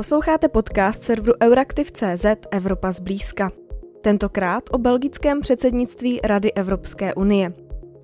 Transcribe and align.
Posloucháte 0.00 0.48
podcast 0.48 1.02
serveru 1.02 1.32
Euraktiv.cz 1.42 2.24
Evropa 2.50 2.92
zblízka. 2.92 3.50
Tentokrát 4.00 4.64
o 4.70 4.78
belgickém 4.78 5.40
předsednictví 5.40 6.20
Rady 6.24 6.52
Evropské 6.52 7.14
unie. 7.14 7.52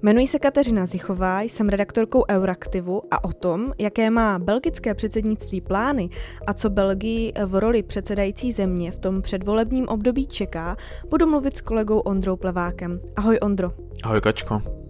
Jmenuji 0.03 0.27
se 0.27 0.39
Kateřina 0.39 0.87
Zichová, 0.87 1.43
jsem 1.43 1.69
redaktorkou 1.69 2.25
Euraktivu 2.31 3.03
a 3.11 3.25
o 3.25 3.33
tom, 3.33 3.73
jaké 3.79 4.11
má 4.11 4.39
belgické 4.39 4.95
předsednictví 4.95 5.61
plány 5.61 6.09
a 6.47 6.55
co 6.55 6.71
Belgii 6.71 7.33
v 7.47 7.55
roli 7.55 7.83
předsedající 7.83 8.53
země 8.53 8.91
v 8.91 8.99
tom 8.99 9.23
předvolebním 9.23 9.89
období 9.89 10.27
čeká, 10.27 10.77
budu 11.11 11.27
mluvit 11.27 11.57
s 11.57 11.61
kolegou 11.61 11.99
Ondrou 11.99 12.37
Plevákem. 12.37 13.01
Ahoj 13.17 13.39
Ondro. 13.43 13.73
Ahoj 14.03 14.21
Kačko. 14.21 14.86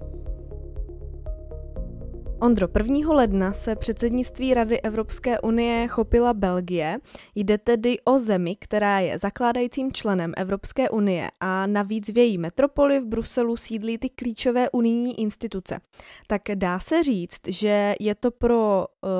Ondro, 2.40 2.68
1. 2.78 3.14
ledna 3.14 3.52
se 3.52 3.76
předsednictví 3.76 4.54
Rady 4.54 4.80
Evropské 4.80 5.40
unie 5.40 5.88
chopila 5.88 6.34
Belgie. 6.34 6.98
Jde 7.34 7.58
tedy 7.58 7.96
o 8.04 8.18
zemi, 8.18 8.56
která 8.56 9.00
je 9.00 9.18
zakládajícím 9.18 9.92
členem 9.92 10.32
Evropské 10.36 10.90
unie 10.90 11.30
a 11.40 11.66
navíc 11.66 12.08
v 12.08 12.18
její 12.18 12.38
metropoli 12.38 13.00
v 13.00 13.06
Bruselu 13.06 13.56
sídlí 13.56 13.98
ty 13.98 14.08
klíčové 14.08 14.70
unijní 14.70 15.20
instituce. 15.20 15.80
Tak 16.26 16.42
dá 16.54 16.80
se 16.80 17.02
říct, 17.02 17.40
že 17.48 17.94
je 18.00 18.14
to 18.14 18.30
pro 18.30 18.86
uh, 19.00 19.10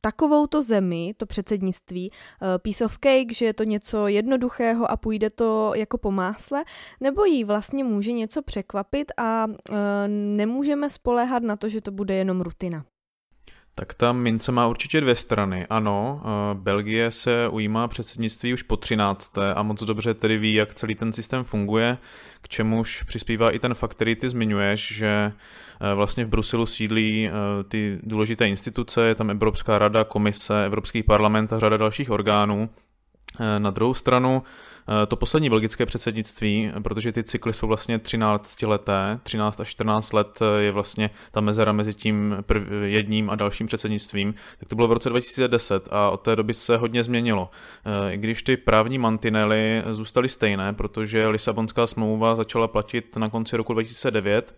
takovouto 0.00 0.62
zemi, 0.62 1.14
to 1.16 1.26
předsednictví, 1.26 2.10
uh, 2.10 2.48
piece 2.58 2.84
of 2.84 2.98
cake, 2.98 3.32
že 3.32 3.44
je 3.44 3.52
to 3.52 3.64
něco 3.64 4.08
jednoduchého 4.08 4.90
a 4.90 4.96
půjde 4.96 5.30
to 5.30 5.72
jako 5.74 5.98
po 5.98 6.10
másle, 6.10 6.64
nebo 7.00 7.24
jí 7.24 7.44
vlastně 7.44 7.84
může 7.84 8.12
něco 8.12 8.42
překvapit 8.42 9.12
a 9.16 9.46
uh, 9.46 9.76
nemůžeme 10.08 10.90
spoléhat 10.90 11.42
na 11.42 11.56
to, 11.56 11.68
že 11.68 11.80
to 11.80 11.90
bude 11.90 12.14
jenom 12.14 12.40
rutina 12.40 12.55
rutina? 12.56 12.84
Tak 13.74 13.94
ta 13.94 14.12
mince 14.12 14.52
má 14.52 14.66
určitě 14.66 15.00
dvě 15.00 15.16
strany. 15.16 15.66
Ano, 15.70 16.22
eh, 16.24 16.54
Belgie 16.54 17.10
se 17.10 17.48
ujímá 17.48 17.88
předsednictví 17.88 18.54
už 18.54 18.62
po 18.62 18.76
13. 18.76 19.38
a 19.54 19.62
moc 19.62 19.82
dobře 19.82 20.14
tedy 20.14 20.38
ví, 20.38 20.54
jak 20.54 20.74
celý 20.74 20.94
ten 20.94 21.12
systém 21.12 21.44
funguje, 21.44 21.98
k 22.40 22.48
čemuž 22.48 23.02
přispívá 23.02 23.50
i 23.50 23.58
ten 23.58 23.74
fakt, 23.74 23.90
který 23.90 24.16
ty 24.16 24.28
zmiňuješ, 24.28 24.94
že 24.94 25.32
eh, 25.80 25.94
vlastně 25.94 26.24
v 26.24 26.28
Bruselu 26.28 26.66
sídlí 26.66 27.28
eh, 27.28 27.32
ty 27.64 27.98
důležité 28.02 28.48
instituce, 28.48 29.06
je 29.06 29.14
tam 29.14 29.30
Evropská 29.30 29.78
rada, 29.78 30.04
komise, 30.04 30.64
Evropský 30.64 31.02
parlament 31.02 31.52
a 31.52 31.58
řada 31.58 31.76
dalších 31.76 32.10
orgánů. 32.10 32.70
Na 33.58 33.70
druhou 33.70 33.94
stranu 33.94 34.42
to 35.08 35.16
poslední 35.16 35.50
belgické 35.50 35.86
předsednictví, 35.86 36.72
protože 36.82 37.12
ty 37.12 37.24
cykly 37.24 37.52
jsou 37.52 37.66
vlastně 37.66 37.98
13 37.98 38.62
leté, 38.62 39.18
13 39.22 39.60
až 39.60 39.68
14 39.68 40.12
let 40.12 40.38
eh, 40.42 40.62
je 40.62 40.72
vlastně 40.72 41.10
ta 41.30 41.40
mezera 41.40 41.72
mezi 41.72 41.94
tím 41.94 42.44
jedním 42.84 43.30
a 43.30 43.34
dalším 43.34 43.66
předsednictvím, 43.66 44.34
tak 44.58 44.68
to 44.68 44.76
bylo 44.76 44.88
v 44.88 44.92
roce 44.92 45.08
2010 45.08 45.88
a 45.90 46.10
od 46.10 46.20
té 46.20 46.36
doby 46.36 46.54
se 46.54 46.76
hodně 46.76 47.04
změnilo. 47.04 47.50
Eh, 47.84 48.12
I 48.12 48.16
když 48.16 48.42
ty 48.42 48.56
právní 48.56 48.98
mantinely 48.98 49.82
zůstaly 49.90 50.28
stejné, 50.28 50.72
protože 50.72 51.28
Lisabonská 51.28 51.86
smlouva 51.86 52.34
začala 52.34 52.68
platit 52.68 53.16
na 53.16 53.28
konci 53.28 53.56
roku 53.56 53.72
2009, 53.72 54.54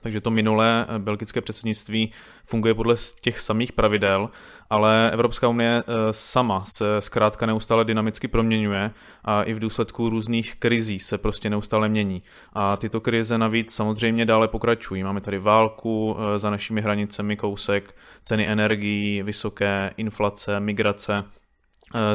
takže 0.00 0.20
to 0.20 0.30
minulé 0.30 0.86
eh, 0.88 0.98
belgické 0.98 1.40
předsednictví 1.40 2.12
funguje 2.44 2.74
podle 2.74 2.96
těch 3.20 3.40
samých 3.40 3.72
pravidel, 3.72 4.30
ale 4.70 5.10
Evropská 5.12 5.48
unie 5.48 5.82
eh, 5.86 5.92
sama 6.10 6.64
se 6.64 6.84
zkrátka 7.00 7.46
neustále 7.46 7.84
dynamicky 7.84 8.28
proměňuje 8.28 8.90
a 9.24 9.42
i 9.42 9.52
v 9.52 9.58
důsledku 9.58 10.08
různých 10.08 10.56
krizí 10.56 10.98
se 10.98 11.18
prostě 11.18 11.50
neustále 11.50 11.88
mění. 11.88 12.22
A 12.52 12.76
tyto 12.76 13.00
krize 13.00 13.38
navíc 13.38 13.74
samozřejmě 13.74 14.26
dále 14.26 14.48
pokračují. 14.48 15.02
Máme 15.02 15.20
tady 15.20 15.38
válku 15.38 16.16
eh, 16.18 16.38
za 16.38 16.50
našimi 16.50 16.80
hranicemi 16.80 17.36
kousek, 17.36 17.96
ceny 18.24 18.48
energií, 18.48 19.22
vysoké 19.22 19.90
inflace, 19.96 20.60
migrace. 20.60 21.24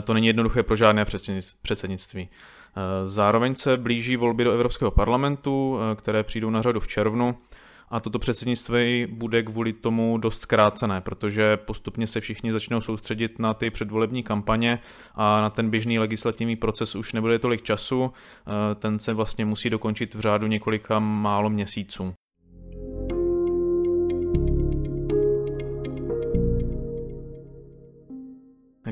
To 0.03 0.14
není 0.14 0.27
jednoduché 0.27 0.64
pro 0.64 0.75
žádné 0.75 1.05
předsednictví. 1.61 2.30
Zároveň 3.03 3.55
se 3.55 3.77
blíží 3.77 4.15
volby 4.15 4.43
do 4.43 4.52
Evropského 4.52 4.92
parlamentu, 4.92 5.80
které 5.95 6.23
přijdou 6.23 6.49
na 6.49 6.61
řadu 6.61 6.80
v 6.80 6.88
červnu 6.88 7.36
a 7.89 7.99
toto 7.99 8.19
předsednictví 8.19 9.07
bude 9.11 9.43
kvůli 9.43 9.73
tomu 9.73 10.17
dost 10.17 10.39
zkrácené, 10.39 11.01
protože 11.01 11.57
postupně 11.57 12.07
se 12.07 12.19
všichni 12.19 12.51
začnou 12.51 12.81
soustředit 12.81 13.39
na 13.39 13.53
ty 13.53 13.69
předvolební 13.69 14.23
kampaně 14.23 14.79
a 15.15 15.41
na 15.41 15.49
ten 15.49 15.69
běžný 15.69 15.99
legislativní 15.99 16.55
proces 16.55 16.95
už 16.95 17.13
nebude 17.13 17.39
tolik 17.39 17.61
času, 17.61 18.11
eh, 18.11 18.75
ten 18.75 18.99
se 18.99 19.13
vlastně 19.13 19.45
musí 19.45 19.69
dokončit 19.69 20.15
v 20.15 20.19
řádu 20.19 20.47
několika 20.47 20.99
málo 20.99 21.49
měsíců. 21.49 22.13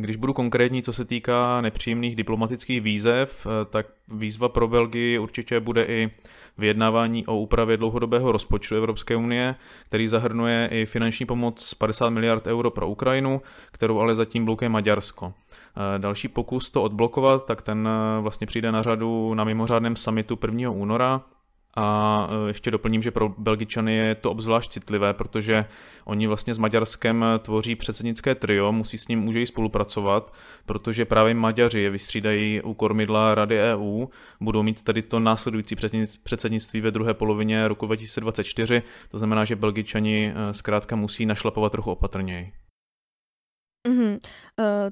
Když 0.03 0.15
budu 0.15 0.33
konkrétní, 0.33 0.81
co 0.81 0.93
se 0.93 1.05
týká 1.05 1.61
nepříjemných 1.61 2.15
diplomatických 2.15 2.81
výzev, 2.81 3.47
eh, 3.47 3.65
tak 3.65 3.85
výzva 4.07 4.49
pro 4.49 4.67
Belgii 4.67 5.19
určitě 5.19 5.59
bude 5.59 5.83
i 5.83 6.11
vyjednávání 6.57 7.25
o 7.25 7.37
úpravě 7.37 7.77
dlouhodobého 7.77 8.31
rozpočtu 8.31 8.75
Evropské 8.75 9.15
unie, 9.15 9.55
který 9.85 10.07
zahrnuje 10.07 10.69
i 10.71 10.85
finanční 10.85 11.25
pomoc 11.25 11.73
50 11.73 12.09
miliard 12.09 12.47
euro 12.47 12.71
pro 12.71 12.87
Ukrajinu, 12.87 13.41
kterou 13.71 13.99
ale 13.99 14.15
zatím 14.15 14.45
blokuje 14.45 14.69
Maďarsko. 14.69 15.33
Eh, 15.33 15.99
další 15.99 16.27
pokus 16.27 16.69
to 16.69 16.83
odblokovat, 16.83 17.45
tak 17.45 17.61
ten 17.61 17.87
eh, 17.87 18.21
vlastně 18.21 18.47
přijde 18.47 18.71
na 18.71 18.81
řadu 18.81 19.33
na 19.33 19.43
mimořádném 19.43 19.95
summitu 19.95 20.39
1. 20.41 20.69
února, 20.69 21.21
a 21.75 22.29
e, 22.45 22.47
ještě 22.47 22.71
doplním, 22.71 23.01
že 23.01 23.11
pro 23.11 23.29
Belgičany 23.37 23.95
je 23.95 24.15
to 24.15 24.31
obzvlášť 24.31 24.71
citlivé, 24.71 25.13
protože 25.13 25.65
oni 26.05 26.27
vlastně 26.27 26.53
s 26.53 26.57
Maďarskem 26.57 27.25
tvoří 27.39 27.75
předsednické 27.75 28.35
trio, 28.35 28.71
musí 28.71 28.97
s 28.97 29.07
ním 29.07 29.19
může 29.19 29.45
spolupracovat, 29.45 30.33
protože 30.65 31.05
právě 31.05 31.33
Maďaři 31.33 31.79
je 31.79 31.89
vystřídají 31.89 32.61
u 32.61 32.73
kormidla 32.73 33.35
Rady 33.35 33.59
EU, 33.59 34.05
budou 34.41 34.63
mít 34.63 34.81
tady 34.81 35.01
to 35.01 35.19
následující 35.19 35.75
předsednictví 36.23 36.81
ve 36.81 36.91
druhé 36.91 37.13
polovině 37.13 37.67
roku 37.67 37.85
2024, 37.85 38.83
to 39.11 39.17
znamená, 39.17 39.45
že 39.45 39.55
Belgičani 39.55 40.33
e, 40.35 40.53
zkrátka 40.53 40.95
musí 40.95 41.25
našlapovat 41.25 41.71
trochu 41.71 41.91
opatrněji. 41.91 42.62
Uh, 43.87 44.15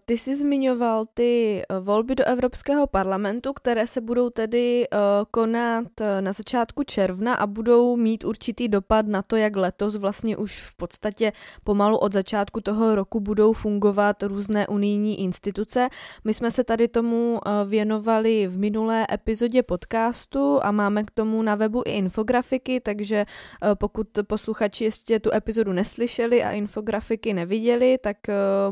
ty 0.06 0.18
jsi 0.18 0.36
zmiňoval 0.36 1.06
ty 1.14 1.62
uh, 1.70 1.86
volby 1.86 2.16
do 2.16 2.26
Evropského 2.26 2.88
parlamentu, 2.88 3.54
které 3.54 3.88
se 3.88 4.02
budou 4.02 4.30
tedy 4.30 4.88
uh, 4.94 5.00
konat 5.32 5.88
na 6.20 6.34
začátku 6.34 6.84
června 6.84 7.36
a 7.36 7.48
budou 7.48 7.98
mít 7.98 8.24
určitý 8.26 8.68
dopad 8.68 9.08
na 9.08 9.22
to, 9.22 9.36
jak 9.36 9.56
letos 9.56 9.96
vlastně 9.96 10.38
už 10.38 10.62
v 10.62 10.76
podstatě 10.78 11.32
pomalu 11.64 11.98
od 11.98 12.14
začátku 12.14 12.62
toho 12.62 12.96
roku 12.96 13.20
budou 13.20 13.54
fungovat 13.54 14.24
různé 14.24 14.68
unijní 14.68 15.20
instituce. 15.20 15.90
My 16.24 16.34
jsme 16.34 16.52
se 16.52 16.64
tady 16.64 16.88
tomu 16.88 17.40
věnovali 17.66 18.48
v 18.48 18.58
minulé 18.58 19.08
epizodě 19.12 19.64
podcastu 19.64 20.60
a 20.64 20.72
máme 20.72 21.04
k 21.04 21.12
tomu 21.12 21.42
na 21.42 21.56
webu 21.56 21.84
i 21.86 21.92
infografiky, 21.92 22.80
takže 22.80 23.26
pokud 23.74 24.08
posluchači 24.28 24.84
ještě 24.84 25.20
tu 25.20 25.34
epizodu 25.34 25.74
neslyšeli 25.74 26.44
a 26.44 26.52
infografiky 26.52 27.34
neviděli, 27.34 27.98
tak 27.98 28.18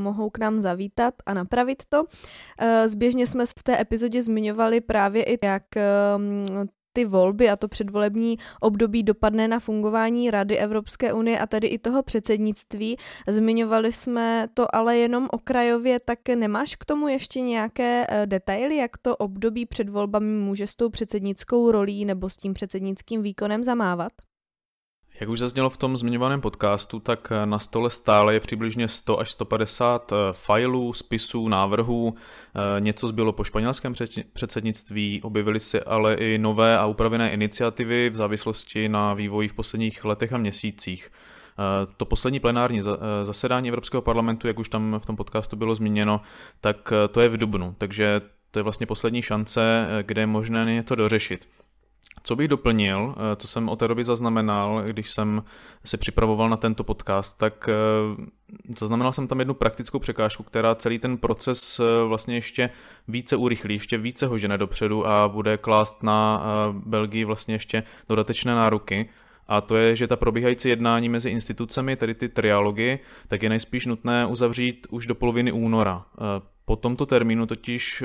mohou 0.09 0.29
k 0.29 0.37
nám 0.37 0.61
zavítat 0.61 1.13
a 1.25 1.33
napravit 1.33 1.83
to. 1.89 2.05
Eh, 2.59 2.89
zběžně 2.89 3.27
jsme 3.27 3.45
v 3.45 3.63
té 3.63 3.81
epizodě 3.81 4.23
zmiňovali 4.23 4.81
právě 4.81 5.23
i 5.23 5.45
jak 5.45 5.77
ehm, 5.77 6.43
ty 6.93 7.05
volby 7.05 7.49
a 7.49 7.55
to 7.55 7.67
předvolební 7.67 8.37
období 8.59 9.03
dopadne 9.03 9.47
na 9.47 9.59
fungování 9.59 10.31
Rady 10.31 10.57
Evropské 10.57 11.13
unie 11.13 11.39
a 11.39 11.47
tedy 11.47 11.67
i 11.67 11.77
toho 11.77 12.03
předsednictví. 12.03 12.97
Zmiňovali 13.27 13.93
jsme 13.93 14.47
to 14.53 14.75
ale 14.75 14.97
jenom 14.97 15.27
okrajově, 15.31 15.99
tak 15.99 16.19
nemáš 16.35 16.75
k 16.75 16.85
tomu 16.85 17.07
ještě 17.07 17.41
nějaké 17.41 18.05
eh, 18.09 18.25
detaily, 18.25 18.75
jak 18.75 18.97
to 18.97 19.17
období 19.17 19.65
před 19.65 19.89
volbami 19.89 20.31
může 20.31 20.67
s 20.67 20.75
tou 20.75 20.89
předsednickou 20.89 21.71
rolí 21.71 22.05
nebo 22.05 22.29
s 22.29 22.37
tím 22.37 22.53
předsednickým 22.53 23.21
výkonem 23.21 23.63
zamávat? 23.63 24.11
Jak 25.19 25.29
už 25.29 25.39
zaznělo 25.39 25.69
v 25.69 25.77
tom 25.77 25.97
zmiňovaném 25.97 26.41
podcastu, 26.41 26.99
tak 26.99 27.31
na 27.45 27.59
stole 27.59 27.89
stále 27.89 28.33
je 28.33 28.39
přibližně 28.39 28.87
100 28.87 29.19
až 29.19 29.31
150 29.31 30.11
eh, 30.11 30.15
filů, 30.31 30.93
spisů, 30.93 31.47
návrhů. 31.47 32.15
Eh, 32.15 32.81
něco 32.81 33.07
zbylo 33.07 33.33
po 33.33 33.43
španělském 33.43 33.93
předsednictví, 34.33 35.21
objevily 35.21 35.59
se 35.59 35.79
ale 35.79 36.13
i 36.13 36.37
nové 36.37 36.77
a 36.77 36.85
upravené 36.85 37.31
iniciativy 37.31 38.09
v 38.09 38.15
závislosti 38.15 38.89
na 38.89 39.13
vývoji 39.13 39.47
v 39.47 39.53
posledních 39.53 40.05
letech 40.05 40.33
a 40.33 40.37
měsících. 40.37 41.11
Eh, 41.11 41.87
to 41.97 42.05
poslední 42.05 42.39
plenární 42.39 42.81
zasedání 43.23 43.69
Evropského 43.69 44.01
parlamentu, 44.01 44.47
jak 44.47 44.59
už 44.59 44.69
tam 44.69 44.99
v 44.99 45.05
tom 45.05 45.15
podcastu 45.15 45.55
bylo 45.55 45.75
zmíněno, 45.75 46.21
tak 46.61 46.93
to 47.11 47.21
je 47.21 47.29
v 47.29 47.37
Dubnu, 47.37 47.75
takže 47.77 48.21
to 48.51 48.59
je 48.59 48.63
vlastně 48.63 48.85
poslední 48.85 49.21
šance, 49.21 49.87
kde 50.03 50.21
je 50.21 50.27
možné 50.27 50.65
něco 50.65 50.95
dořešit. 50.95 51.47
Co 52.23 52.35
bych 52.35 52.47
doplnil, 52.47 53.15
eh, 53.17 53.35
co 53.35 53.47
jsem 53.47 53.69
o 53.69 53.75
té 53.75 53.87
doby 53.87 54.03
zaznamenal, 54.03 54.83
když 54.83 55.11
jsem 55.11 55.43
se 55.85 55.97
připravoval 55.97 56.49
na 56.49 56.57
tento 56.57 56.83
podcast, 56.83 57.37
tak 57.37 57.69
eh, 57.69 57.73
zaznamenal 58.79 59.13
jsem 59.13 59.27
tam 59.27 59.39
jednu 59.39 59.53
praktickou 59.53 59.99
překážku, 59.99 60.43
která 60.43 60.75
celý 60.75 60.99
ten 60.99 61.17
proces 61.17 61.79
eh, 61.79 62.03
vlastně 62.03 62.35
ještě 62.35 62.69
více 63.07 63.35
urychlí, 63.35 63.73
ještě 63.73 63.97
více 63.97 64.27
ho 64.27 64.37
žene 64.37 64.57
dopředu 64.57 65.07
a 65.07 65.27
bude 65.27 65.57
klást 65.57 66.03
na 66.03 66.43
Belgii 66.85 67.25
vlastně 67.25 67.55
ještě 67.55 67.83
dodatečné 68.09 68.55
nároky. 68.55 69.09
A 69.47 69.61
to 69.61 69.77
je, 69.77 69.95
že 69.95 70.07
ta 70.07 70.15
probíhající 70.15 70.69
jednání 70.69 71.09
mezi 71.09 71.29
institucemi, 71.29 71.95
tedy 71.95 72.13
ty 72.13 72.29
trialogy, 72.29 72.99
tak 73.27 73.43
je 73.43 73.49
nejspíš 73.49 73.85
nutné 73.85 74.25
uzavřít 74.25 74.87
už 74.89 75.07
do 75.07 75.15
poloviny 75.15 75.51
února 75.51 76.05
po 76.65 76.75
tomto 76.75 77.05
termínu 77.05 77.45
totiž 77.45 78.03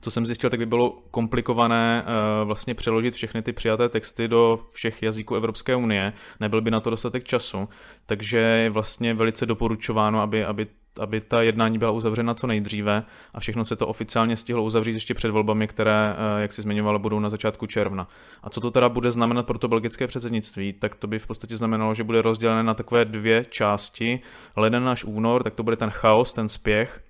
co 0.00 0.10
jsem 0.10 0.26
zjistil, 0.26 0.50
tak 0.50 0.58
by 0.58 0.66
bylo 0.66 1.02
komplikované 1.10 2.04
uh, 2.06 2.46
vlastně 2.46 2.74
přeložit 2.74 3.14
všechny 3.14 3.42
ty 3.42 3.52
přijaté 3.52 3.88
texty 3.88 4.28
do 4.28 4.60
všech 4.70 5.02
jazyků 5.02 5.34
Evropské 5.34 5.76
unie, 5.76 6.12
nebyl 6.40 6.60
by 6.60 6.70
na 6.70 6.80
to 6.80 6.90
dostatek 6.90 7.24
času, 7.24 7.68
takže 8.06 8.38
je 8.38 8.70
vlastně 8.70 9.14
velice 9.14 9.46
doporučováno, 9.46 10.20
aby, 10.20 10.44
aby 10.44 10.66
aby 11.00 11.20
ta 11.20 11.42
jednání 11.42 11.78
byla 11.78 11.90
uzavřena 11.90 12.34
co 12.34 12.46
nejdříve 12.46 13.04
a 13.34 13.40
všechno 13.40 13.64
se 13.64 13.76
to 13.76 13.86
oficiálně 13.86 14.36
stihlo 14.36 14.64
uzavřít 14.64 14.92
ještě 14.92 15.14
před 15.14 15.30
volbami, 15.30 15.68
které, 15.68 16.16
eh, 16.16 16.42
jak 16.42 16.52
si 16.52 16.62
zmiňovala, 16.62 16.98
budou 16.98 17.20
na 17.20 17.30
začátku 17.30 17.66
června. 17.66 18.08
A 18.42 18.50
co 18.50 18.60
to 18.60 18.70
teda 18.70 18.88
bude 18.88 19.12
znamenat 19.12 19.46
pro 19.46 19.58
to 19.58 19.68
belgické 19.68 20.06
předsednictví, 20.06 20.72
tak 20.72 20.94
to 20.94 21.06
by 21.06 21.18
v 21.18 21.26
podstatě 21.26 21.56
znamenalo, 21.56 21.94
že 21.94 22.04
bude 22.04 22.22
rozdělené 22.22 22.62
na 22.62 22.74
takové 22.74 23.04
dvě 23.04 23.44
části. 23.44 24.20
Leden 24.56 24.88
až 24.88 25.04
únor, 25.04 25.42
tak 25.42 25.54
to 25.54 25.62
bude 25.62 25.76
ten 25.76 25.90
chaos, 25.90 26.32
ten 26.32 26.48
spěch, 26.48 27.02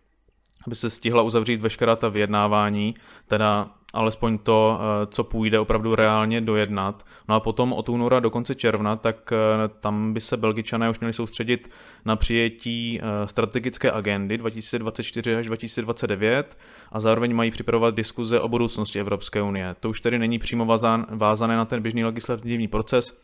aby 0.66 0.76
se 0.76 0.90
stihla 0.90 1.22
uzavřít 1.22 1.60
veškerá 1.60 1.96
ta 1.96 2.08
vyjednávání, 2.08 2.94
teda 3.28 3.70
alespoň 3.96 4.38
to, 4.38 4.80
eh, 4.80 5.06
co 5.06 5.24
půjde 5.24 5.58
opravdu 5.58 5.94
reálně 5.94 6.40
dojednat. 6.40 7.06
No 7.28 7.34
a 7.34 7.40
potom 7.40 7.72
od 7.72 7.88
února 7.88 8.20
do 8.20 8.30
konce 8.30 8.54
června, 8.54 8.96
tak 8.96 9.32
eh, 9.32 9.68
tam 9.80 10.12
by 10.12 10.20
se 10.20 10.36
Belgičané 10.36 10.90
už 10.90 11.00
měli 11.00 11.12
soustředit 11.12 11.70
na 12.04 12.16
přijetí 12.16 13.00
eh, 13.00 13.28
strategické 13.28 13.92
agendy 13.92 14.38
2024 14.38 15.36
až 15.36 15.46
2029 15.46 16.58
a 16.92 17.00
zároveň 17.00 17.34
mají 17.34 17.50
připravovat 17.50 17.94
diskuze 17.94 18.40
o 18.40 18.48
budoucnosti 18.48 19.00
Evropské 19.00 19.42
unie. 19.42 19.76
To 19.80 19.90
už 19.90 20.00
tedy 20.00 20.18
není 20.18 20.38
přímo 20.38 20.78
vázané 21.10 21.56
na 21.56 21.64
ten 21.64 21.82
běžný 21.82 22.04
legislativní 22.04 22.68
proces, 22.68 23.18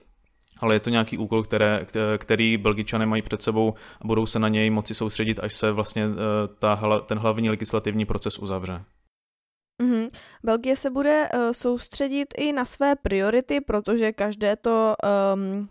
ale 0.63 0.75
je 0.75 0.81
to 0.81 0.91
nějaký 0.91 1.19
úkol, 1.19 1.43
které, 1.43 1.87
který 2.19 2.57
Belgičané 2.57 3.07
mají 3.07 3.23
před 3.23 3.43
sebou 3.43 3.75
a 4.01 4.07
budou 4.07 4.27
se 4.27 4.39
na 4.39 4.49
něj 4.49 4.71
moci 4.71 4.95
soustředit, 4.95 5.41
až 5.41 5.55
se 5.55 5.73
vlastně 5.73 6.05
eh, 6.05 6.49
ta, 6.59 7.01
ten 7.07 7.19
hlavní 7.19 7.51
legislativní 7.51 8.05
proces 8.05 8.39
uzavře. 8.39 8.85
Mm-hmm. 9.83 10.11
Belgie 10.43 10.77
se 10.77 10.91
bude 10.91 11.29
uh, 11.35 11.53
soustředit 11.53 12.35
i 12.37 12.53
na 12.53 12.65
své 12.65 12.97
priority, 12.97 13.61
protože 13.61 14.13
každé 14.13 14.57
to 14.57 14.95
um, 15.35 15.69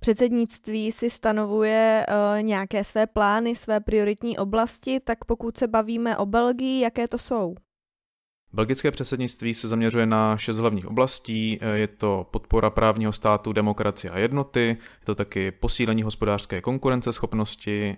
předsednictví 0.00 0.92
si 0.92 1.10
stanovuje 1.10 2.06
uh, 2.08 2.42
nějaké 2.42 2.84
své 2.84 3.06
plány, 3.06 3.56
své 3.56 3.80
prioritní 3.80 4.38
oblasti, 4.38 5.00
tak 5.00 5.24
pokud 5.24 5.56
se 5.58 5.66
bavíme 5.66 6.16
o 6.16 6.26
Belgii, 6.26 6.80
jaké 6.80 7.08
to 7.08 7.18
jsou? 7.18 7.54
Belgické 8.54 8.90
předsednictví 8.90 9.54
se 9.54 9.68
zaměřuje 9.68 10.06
na 10.06 10.36
šest 10.36 10.58
hlavních 10.58 10.86
oblastí. 10.86 11.58
Je 11.72 11.86
to 11.88 12.26
podpora 12.30 12.70
právního 12.70 13.12
státu, 13.12 13.52
demokracie 13.52 14.10
a 14.10 14.18
jednoty, 14.18 14.60
je 14.68 15.04
to 15.04 15.14
taky 15.14 15.50
posílení 15.50 16.02
hospodářské 16.02 16.60
konkurenceschopnosti, 16.60 17.96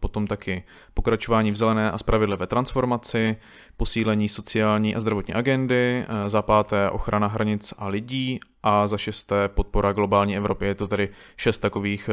potom 0.00 0.26
taky 0.26 0.64
pokračování 0.94 1.50
v 1.50 1.56
zelené 1.56 1.90
a 1.90 1.98
spravedlivé 1.98 2.46
transformaci, 2.46 3.36
posílení 3.76 4.28
sociální 4.28 4.94
a 4.96 5.00
zdravotní 5.00 5.34
agendy, 5.34 6.04
za 6.26 6.42
páté 6.42 6.90
ochrana 6.90 7.26
hranic 7.26 7.74
a 7.78 7.88
lidí 7.88 8.40
a 8.62 8.88
za 8.88 8.98
šesté 8.98 9.48
podpora 9.48 9.92
globální 9.92 10.36
Evropy. 10.36 10.66
Je 10.66 10.74
to 10.74 10.88
tedy 10.88 11.08
šest 11.36 11.58
takových 11.58 12.10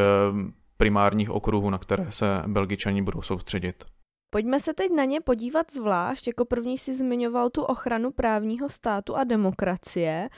primárních 0.77 1.29
okruhů, 1.29 1.69
na 1.69 1.77
které 1.77 2.05
se 2.09 2.43
Belgičani 2.47 3.01
budou 3.01 3.21
soustředit. 3.21 3.85
Pojďme 4.33 4.59
se 4.59 4.73
teď 4.73 4.91
na 4.91 5.05
ně 5.05 5.21
podívat 5.21 5.71
zvlášť. 5.71 6.27
Jako 6.27 6.45
první 6.45 6.77
si 6.77 6.95
zmiňoval 6.95 7.49
tu 7.49 7.63
ochranu 7.63 8.11
právního 8.11 8.69
státu 8.69 9.15
a 9.15 9.23
demokracie. 9.23 10.29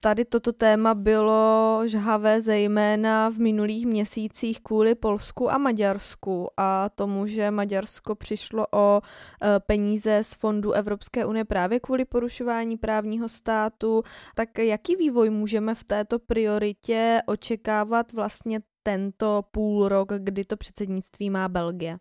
Tady 0.00 0.24
toto 0.24 0.52
téma 0.52 0.94
bylo 0.94 1.80
žhavé 1.84 2.40
zejména 2.40 3.30
v 3.30 3.38
minulých 3.38 3.86
měsících 3.86 4.60
kvůli 4.60 4.94
Polsku 4.94 5.52
a 5.52 5.58
Maďarsku 5.58 6.48
a 6.56 6.88
tomu, 6.88 7.26
že 7.26 7.50
Maďarsko 7.50 8.14
přišlo 8.14 8.66
o 8.74 9.00
e, 9.00 9.60
peníze 9.60 10.20
z 10.24 10.34
fondu 10.34 10.72
Evropské 10.72 11.24
unie 11.24 11.44
právě 11.44 11.80
kvůli 11.80 12.04
porušování 12.04 12.76
právního 12.76 13.28
státu. 13.28 14.02
Tak 14.34 14.58
jaký 14.58 14.96
vývoj 14.96 15.30
můžeme 15.30 15.74
v 15.74 15.84
této 15.84 16.18
prioritě 16.18 17.22
očekávat 17.26 18.12
vlastně 18.12 18.60
tento 18.82 19.42
půl 19.50 19.88
rok, 19.88 20.12
kdy 20.18 20.44
to 20.44 20.56
předsednictví 20.56 21.30
má 21.30 21.48
Belgie? 21.48 21.98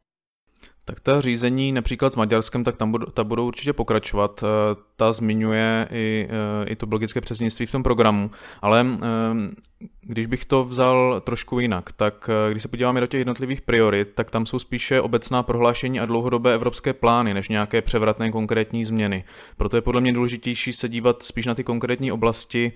Tak 0.86 1.00
ta 1.00 1.22
řízení 1.22 1.72
například 1.72 2.14
s 2.14 2.16
Maďarskem, 2.16 2.64
tak 2.64 2.78
tam 2.78 2.92
budou, 2.92 3.06
ta 3.06 3.24
budou 3.24 3.48
určitě 3.48 3.74
pokračovat. 3.74 4.44
Eh, 4.44 4.76
ta 4.96 5.14
zmiňuje 5.14 5.88
i, 5.92 6.28
eh, 6.30 6.70
i 6.70 6.76
to 6.76 6.86
belgické 6.86 7.22
předsednictví 7.22 7.66
v 7.66 7.72
tom 7.72 7.84
programu, 7.84 8.32
ale 8.62 8.88
eh, 9.02 9.88
když 10.02 10.26
bych 10.26 10.46
to 10.46 10.64
vzal 10.64 11.22
trošku 11.24 11.60
jinak, 11.60 11.92
tak 11.92 12.30
když 12.52 12.64
se 12.64 12.70
podíváme 12.70 13.00
do 13.00 13.08
těch 13.08 13.20
jednotlivých 13.20 13.62
priorit, 13.62 14.10
tak 14.16 14.32
tam 14.32 14.46
jsou 14.46 14.60
spíše 14.60 15.02
obecná 15.02 15.44
prohlášení 15.44 16.00
a 16.00 16.06
dlouhodobé 16.06 16.54
evropské 16.54 16.94
plány, 16.94 17.34
než 17.34 17.50
nějaké 17.50 17.82
převratné 17.82 18.32
konkrétní 18.32 18.86
změny. 18.86 19.24
Proto 19.58 19.78
je 19.78 19.82
podle 19.82 20.02
mě 20.02 20.14
důležitější 20.14 20.74
se 20.74 20.90
dívat 20.90 21.24
spíš 21.24 21.46
na 21.46 21.56
ty 21.56 21.64
konkrétní 21.64 22.12
oblasti, 22.12 22.72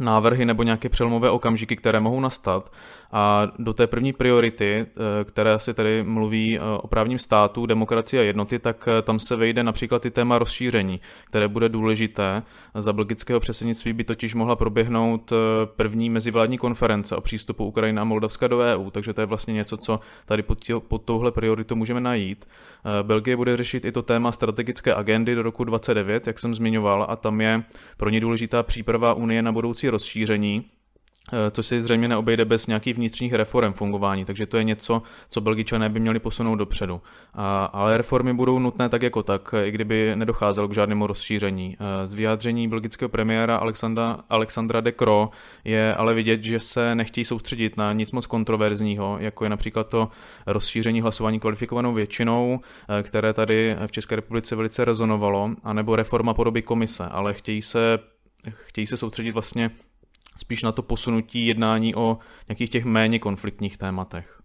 návrhy 0.00 0.44
nebo 0.44 0.62
nějaké 0.62 0.88
přelomové 0.88 1.30
okamžiky, 1.30 1.76
které 1.76 2.00
mohou 2.00 2.20
nastat. 2.20 2.72
A 3.12 3.48
do 3.58 3.72
té 3.72 3.86
první 3.86 4.12
priority, 4.12 4.86
eh, 4.86 5.24
které 5.24 5.58
se 5.58 5.74
tady 5.74 6.02
mluví 6.02 6.58
eh, 6.58 6.62
o 6.82 6.88
právním 6.88 7.18
státu, 7.18 7.66
demokracii 7.66 8.20
a 8.20 8.22
jednoty, 8.22 8.58
tak 8.58 8.88
eh, 8.88 9.02
tam 9.02 9.18
se 9.18 9.36
vejde 9.36 9.62
například 9.62 10.06
i 10.06 10.10
téma 10.10 10.38
rozšíření, 10.38 11.00
které 11.26 11.48
bude 11.48 11.68
důležité. 11.68 12.42
Za 12.74 12.92
belgického 12.92 13.40
předsednictví 13.40 13.92
by 13.92 14.04
totiž 14.04 14.34
mohla 14.34 14.56
proběhnout 14.56 15.32
první 15.76 16.10
mezivládní 16.10 16.58
konference 16.58 17.16
o 17.16 17.20
přístupu 17.20 17.64
Ukrajiny 17.64 18.00
a 18.00 18.04
Moldavska 18.04 18.48
do 18.48 18.58
EU, 18.58 18.90
takže 18.90 19.12
to 19.12 19.20
je 19.20 19.26
vlastně 19.26 19.54
něco, 19.54 19.76
co 19.76 20.00
tady 20.26 20.42
pod, 20.42 20.60
tě, 20.60 20.74
pod 20.88 21.02
touhle 21.02 21.32
prioritu 21.32 21.76
můžeme 21.76 22.00
najít. 22.00 22.48
Belgie 23.02 23.36
bude 23.36 23.56
řešit 23.56 23.84
i 23.84 23.92
to 23.92 24.02
téma 24.02 24.32
strategické 24.32 24.94
agendy 24.94 25.34
do 25.34 25.42
roku 25.42 25.64
29, 25.64 26.26
jak 26.26 26.38
jsem 26.38 26.54
zmiňoval, 26.54 27.06
a 27.08 27.16
tam 27.16 27.40
je 27.40 27.62
pro 27.96 28.10
ně 28.10 28.20
důležitá 28.20 28.62
příprava 28.62 29.14
Unie 29.14 29.42
na 29.42 29.52
budoucí 29.52 29.90
rozšíření, 29.92 30.64
eh, 31.32 31.50
co 31.50 31.62
se 31.62 31.80
zřejmě 31.80 32.08
neobejde 32.08 32.44
bez 32.44 32.66
nějakých 32.66 32.96
vnitřních 32.96 33.32
reform 33.32 33.72
fungování, 33.72 34.24
takže 34.24 34.46
to 34.46 34.56
je 34.56 34.64
něco, 34.64 35.02
co 35.28 35.40
Belgičané 35.40 35.88
by 35.88 36.00
měli 36.00 36.18
posunout 36.18 36.56
dopředu. 36.56 37.00
A, 37.34 37.64
ale 37.64 37.96
reformy 37.96 38.34
budou 38.34 38.58
nutné 38.58 38.88
tak 38.88 39.02
jako 39.02 39.22
tak, 39.22 39.54
i 39.64 39.70
kdyby 39.70 40.12
nedocházelo 40.14 40.68
k 40.68 40.74
žádnému 40.74 41.06
rozšíření. 41.06 41.76
Eh, 41.80 42.06
z 42.06 42.14
vyjádření 42.14 42.68
belgického 42.68 43.08
premiéra 43.08 43.56
Alexandra, 43.56 44.18
Alexandra 44.30 44.80
de 44.80 44.92
Croo 44.92 45.30
je 45.64 45.94
ale 45.94 46.14
vidět, 46.14 46.44
že 46.44 46.60
se 46.60 46.94
nechtějí 46.94 47.24
soustředit 47.24 47.76
na 47.76 47.92
nic 47.92 48.12
moc 48.12 48.26
kontroverzního, 48.26 49.16
jako 49.20 49.44
je 49.44 49.50
například 49.50 49.88
to 49.88 50.08
rozšíření 50.46 51.00
hlasování 51.00 51.40
kvalifikovanou 51.40 51.92
většinou, 51.92 52.60
eh, 52.98 53.02
které 53.02 53.32
tady 53.32 53.76
v 53.86 53.92
České 53.92 54.16
republice 54.16 54.56
velice 54.56 54.84
rezonovalo, 54.84 55.50
anebo 55.64 55.96
reforma 55.96 56.34
podoby 56.34 56.62
komise, 56.62 57.04
ale 57.04 57.34
chtějí 57.34 57.62
se 57.62 57.98
chtějí 58.50 58.86
se 58.86 58.96
soustředit 58.96 59.30
vlastně 59.30 59.70
spíš 60.36 60.62
na 60.62 60.72
to 60.72 60.82
posunutí 60.82 61.46
jednání 61.46 61.94
o 61.94 62.18
nějakých 62.48 62.70
těch 62.70 62.84
méně 62.84 63.18
konfliktních 63.18 63.78
tématech. 63.78 64.42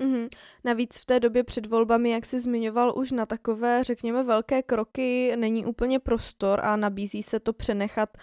Mm-hmm. 0.00 0.28
Navíc 0.64 1.00
v 1.00 1.04
té 1.04 1.20
době 1.20 1.44
před 1.44 1.66
volbami, 1.66 2.10
jak 2.10 2.26
jsi 2.26 2.40
zmiňoval, 2.40 2.92
už 2.96 3.10
na 3.12 3.26
takové, 3.26 3.84
řekněme, 3.84 4.22
velké 4.22 4.62
kroky 4.62 5.36
není 5.36 5.66
úplně 5.66 5.98
prostor 5.98 6.60
a 6.60 6.76
nabízí 6.76 7.22
se 7.22 7.40
to 7.40 7.52
přenechat 7.52 8.18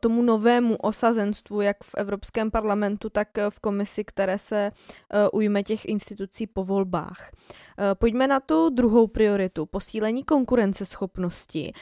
tomu 0.00 0.22
novému 0.22 0.76
osazenstvu, 0.76 1.60
jak 1.60 1.76
v 1.84 1.94
Evropském 1.96 2.50
parlamentu, 2.50 3.10
tak 3.10 3.28
v 3.50 3.60
komisi, 3.60 4.04
které 4.04 4.38
se 4.38 4.70
uh, 4.70 5.38
ujme 5.38 5.62
těch 5.62 5.84
institucí 5.84 6.46
po 6.46 6.64
volbách. 6.64 7.30
Uh, 7.30 7.84
pojďme 7.94 8.26
na 8.26 8.40
tu 8.40 8.70
druhou 8.70 9.06
prioritu, 9.06 9.66
posílení 9.66 10.24
konkurenceschopnosti. 10.24 11.72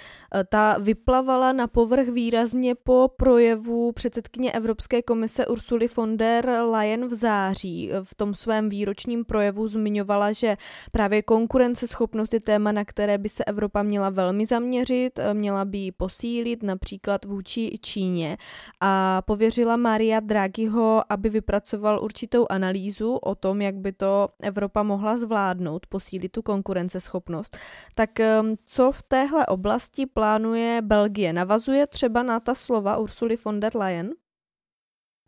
Ta 0.49 0.77
vyplavala 0.79 1.53
na 1.53 1.67
povrch 1.67 2.09
výrazně 2.09 2.75
po 2.75 3.11
projevu 3.17 3.93
předsedkyně 3.93 4.53
Evropské 4.53 5.03
komise 5.03 5.47
Ursuly 5.47 5.89
von 5.97 6.17
der 6.17 6.47
Leyen 6.49 7.07
v 7.07 7.15
září 7.15 7.91
v 8.03 8.15
tom 8.15 8.35
svém 8.35 8.69
výročním 8.69 9.25
projevu 9.25 9.69
zmiňovala, 9.69 10.33
že 10.33 10.57
právě 10.93 11.23
konkurenceschopnost 11.23 12.35
je 12.35 12.41
téma, 12.41 12.73
na 12.73 12.85
které 12.85 13.19
by 13.19 13.29
se 13.29 13.45
Evropa 13.45 13.83
měla 13.83 14.11
velmi 14.11 14.47
zaměřit, 14.47 15.19
eh, 15.19 15.35
měla 15.35 15.65
by 15.65 15.79
ji 15.79 15.93
posílit 15.93 16.63
například 16.63 17.25
vůči 17.25 17.60
Číně 17.69 18.37
a 18.81 19.23
pověřila 19.23 19.77
Maria 19.77 20.21
Draghiho, 20.21 21.03
aby 21.09 21.29
vypracoval 21.29 22.05
určitou 22.05 22.47
analýzu 22.51 23.15
o 23.15 23.35
tom, 23.35 23.61
jak 23.61 23.75
by 23.75 23.93
to 23.93 24.29
Evropa 24.43 24.83
mohla 24.83 25.17
zvládnout, 25.17 25.87
posílit 25.87 26.33
tu 26.33 26.43
konkurenceschopnost. 26.43 27.57
Tak 27.95 28.21
ehm, 28.21 28.55
co 28.65 28.93
v 28.93 29.03
téhle 29.03 29.47
oblasti 29.47 30.07
plánuje 30.07 30.83
Belgie? 30.83 31.33
Navazuje 31.33 31.87
třeba 31.87 32.23
na 32.23 32.41
ta 32.41 32.55
slova 32.55 32.97
Ursuly 32.97 33.37
von 33.45 33.61
der 33.61 33.77
Leyen? 33.77 34.11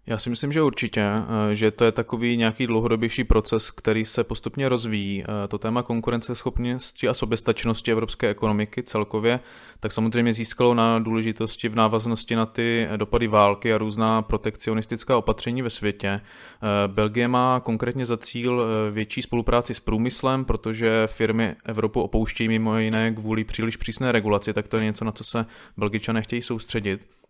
Já 0.06 0.18
si 0.18 0.30
myslím, 0.30 0.52
že 0.52 0.62
určitě, 0.62 1.00
eh, 1.00 1.54
že 1.54 1.70
to 1.70 1.84
je 1.84 1.92
takový 1.92 2.36
nějaký 2.36 2.66
dlouhodobější 2.66 3.24
proces, 3.24 3.70
který 3.70 4.04
se 4.04 4.24
postupně 4.24 4.68
rozvíjí. 4.68 5.24
Eh, 5.24 5.48
to 5.48 5.58
téma 5.58 5.82
konkurenceschopnosti 5.82 7.08
a 7.08 7.14
soběstačnosti 7.14 7.92
evropské 7.92 8.28
ekonomiky 8.28 8.82
celkově, 8.82 9.40
tak 9.80 9.92
samozřejmě 9.92 10.32
získalo 10.32 10.74
na 10.74 10.98
důležitosti 10.98 11.68
v 11.68 11.74
návaznosti 11.74 12.36
na 12.36 12.46
ty 12.46 12.88
dopady 12.96 13.26
války 13.26 13.74
a 13.74 13.78
různá 13.78 14.22
protekcionistická 14.22 15.16
opatření 15.16 15.62
ve 15.62 15.70
světě. 15.70 16.08
Eh, 16.08 16.20
Belgie 16.86 17.28
má 17.28 17.60
konkrétně 17.60 18.06
za 18.06 18.16
cíl 18.16 18.62
větší 18.90 19.22
spolupráci 19.22 19.74
s 19.74 19.80
průmyslem, 19.80 20.44
protože 20.44 21.06
firmy 21.06 21.56
Evropu 21.64 22.00
opouštějí 22.02 22.48
mimo 22.48 22.78
jiné 22.78 23.12
kvůli 23.12 23.44
příliš 23.44 23.76
přísné 23.76 24.12
regulaci, 24.12 24.52
tak 24.52 24.68
to 24.68 24.76
je 24.76 24.84
něco, 24.84 25.04
na 25.04 25.12
co 25.12 25.24
se 25.24 25.46
Belgičané 25.76 26.22
chtějí 26.22 26.42
soustředit. 26.42 27.21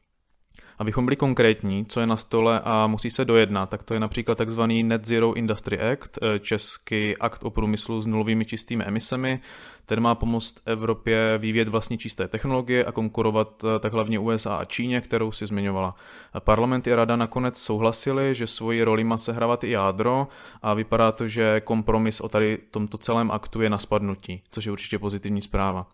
Abychom 0.78 1.04
byli 1.04 1.16
konkrétní, 1.16 1.84
co 1.84 2.00
je 2.00 2.06
na 2.06 2.16
stole 2.16 2.60
a 2.64 2.86
musí 2.86 3.10
se 3.10 3.24
dojednat, 3.24 3.70
tak 3.70 3.82
to 3.82 3.94
je 3.94 4.00
například 4.00 4.38
takzvaný 4.38 4.82
Net 4.82 5.04
Zero 5.04 5.34
Industry 5.34 5.80
Act, 5.80 6.18
eh, 6.22 6.38
český 6.38 7.16
akt 7.18 7.44
o 7.44 7.50
průmyslu 7.50 8.00
s 8.00 8.06
nulovými 8.06 8.44
čistými 8.44 8.84
emisemi. 8.84 9.40
Ten 9.86 10.00
má 10.00 10.14
pomoct 10.14 10.54
Evropě 10.66 11.38
vyvíjet 11.38 11.68
vlastní 11.68 11.98
čisté 11.98 12.28
technologie 12.28 12.84
a 12.84 12.92
konkurovat 12.92 13.64
eh, 13.64 13.78
tak 13.78 13.92
hlavně 13.92 14.18
USA 14.18 14.56
a 14.56 14.64
Číně, 14.64 15.00
kterou 15.00 15.32
si 15.32 15.46
zmiňovala. 15.46 15.94
Parlament 16.38 16.86
i 16.86 16.94
rada 16.94 17.16
nakonec 17.16 17.58
souhlasili, 17.58 18.34
že 18.34 18.46
svoji 18.46 18.82
roli 18.82 19.04
má 19.04 19.16
sehrávat 19.16 19.64
i 19.64 19.70
jádro 19.70 20.28
a 20.62 20.74
vypadá 20.74 21.12
to, 21.12 21.28
že 21.28 21.60
kompromis 21.60 22.20
o 22.20 22.28
tady 22.28 22.58
tomto 22.70 22.98
celém 22.98 23.30
aktu 23.30 23.62
je 23.62 23.70
na 23.70 23.78
spadnutí, 23.78 24.42
což 24.50 24.66
je 24.66 24.72
určitě 24.72 24.98
pozitivní 24.98 25.42
zpráva. 25.42 25.86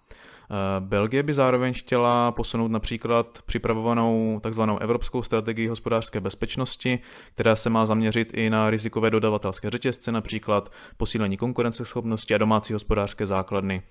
Belgie 0.81 1.23
by 1.23 1.35
zároveň 1.35 1.75
chtěla 1.75 2.33
posunout 2.33 2.69
například 2.69 3.39
připravovanou 3.47 4.41
takzvanou 4.43 4.79
Evropskou 4.79 5.23
strategii 5.23 5.69
hospodářské 5.69 6.21
bezpečnosti, 6.21 6.99
která 7.35 7.57
se 7.57 7.71
má 7.71 7.87
zaměřit 7.87 8.35
i 8.35 8.51
na 8.51 8.71
rizikové 8.71 9.11
dodavatelské 9.11 9.71
řetězce, 9.71 10.13
například 10.13 10.73
posílení 10.97 11.37
konkurenceschopnosti 11.37 12.35
a 12.35 12.39
domácí 12.39 12.73
hospodářské 12.73 13.27
základny. 13.27 13.83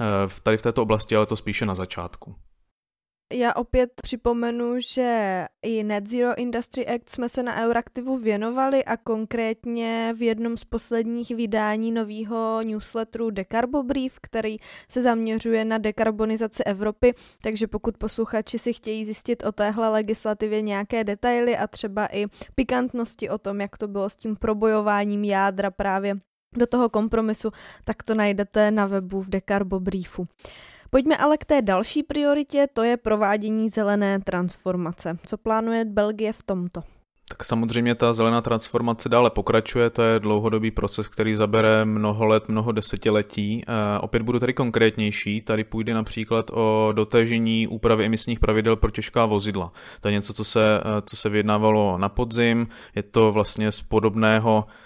Eh, 0.00 0.04
tady 0.42 0.56
v 0.56 0.62
této 0.62 0.82
oblasti 0.82 1.16
ale 1.16 1.26
to 1.26 1.36
spíše 1.36 1.66
na 1.66 1.74
začátku. 1.74 2.34
Já 3.36 3.56
opět 3.56 3.90
připomenu, 4.02 4.74
že 4.78 5.44
i 5.62 5.84
Net 5.84 6.06
Zero 6.06 6.38
Industry 6.38 6.86
Act 6.86 7.10
jsme 7.10 7.28
se 7.28 7.42
na 7.42 7.64
Euraktivu 7.64 8.16
věnovali 8.16 8.84
a 8.84 8.96
konkrétně 8.96 10.14
v 10.16 10.22
jednom 10.22 10.56
z 10.56 10.64
posledních 10.64 11.30
vydání 11.30 11.92
nového 11.92 12.62
newsletteru 12.62 13.30
Decarbo 13.30 13.82
Brief, 13.82 14.18
který 14.20 14.56
se 14.88 15.02
zaměřuje 15.02 15.64
na 15.64 15.78
dekarbonizaci 15.78 16.64
Evropy, 16.64 17.14
takže 17.42 17.66
pokud 17.66 17.98
posluchači 17.98 18.58
si 18.58 18.72
chtějí 18.72 19.04
zjistit 19.04 19.42
o 19.42 19.52
téhle 19.52 19.88
legislativě 19.88 20.62
nějaké 20.62 21.04
detaily 21.04 21.56
a 21.56 21.66
třeba 21.66 22.06
i 22.12 22.26
pikantnosti 22.54 23.30
o 23.30 23.38
tom, 23.38 23.60
jak 23.60 23.78
to 23.78 23.88
bylo 23.88 24.10
s 24.10 24.16
tím 24.16 24.36
probojováním 24.36 25.24
jádra 25.24 25.70
právě 25.70 26.14
do 26.56 26.66
toho 26.66 26.88
kompromisu, 26.88 27.50
tak 27.84 28.02
to 28.02 28.14
najdete 28.14 28.70
na 28.70 28.86
webu 28.86 29.22
v 29.22 29.28
Decarbo 29.28 29.80
Briefu. 29.80 30.26
Pojďme 30.94 31.16
ale 31.16 31.36
k 31.38 31.44
té 31.44 31.62
další 31.62 32.02
prioritě, 32.02 32.66
to 32.72 32.82
je 32.82 32.96
provádění 32.96 33.68
zelené 33.68 34.20
transformace. 34.20 35.18
Co 35.26 35.36
plánuje 35.36 35.84
Belgie 35.84 36.32
v 36.32 36.42
tomto? 36.42 36.82
Tak 37.28 37.44
samozřejmě 37.44 37.94
ta 37.94 38.12
zelená 38.12 38.40
transformace 38.40 39.08
dále 39.08 39.30
pokračuje, 39.30 39.90
to 39.90 40.02
je 40.02 40.20
dlouhodobý 40.20 40.70
proces, 40.70 41.08
který 41.08 41.34
zabere 41.34 41.84
mnoho 41.84 42.26
let, 42.26 42.48
mnoho 42.48 42.72
desetiletí. 42.72 43.62
E, 43.62 43.98
opět 43.98 44.22
budu 44.22 44.38
tady 44.38 44.52
konkrétnější, 44.52 45.40
tady 45.40 45.64
půjde 45.64 45.94
například 45.94 46.50
o 46.52 46.92
dotažení 46.92 47.68
úpravy 47.68 48.04
emisních 48.04 48.40
pravidel 48.40 48.76
pro 48.76 48.90
těžká 48.90 49.26
vozidla. 49.26 49.72
To 50.00 50.08
je 50.08 50.12
něco, 50.12 50.32
co 50.32 50.44
se, 50.44 50.64
e, 50.64 50.80
co 51.06 51.16
se 51.16 51.28
vyjednávalo 51.28 51.98
na 51.98 52.08
podzim, 52.08 52.66
je 52.94 53.02
to 53.02 53.32
vlastně 53.32 53.72
z 53.72 53.82
podobného 53.82 54.64
Eh, 54.66 54.83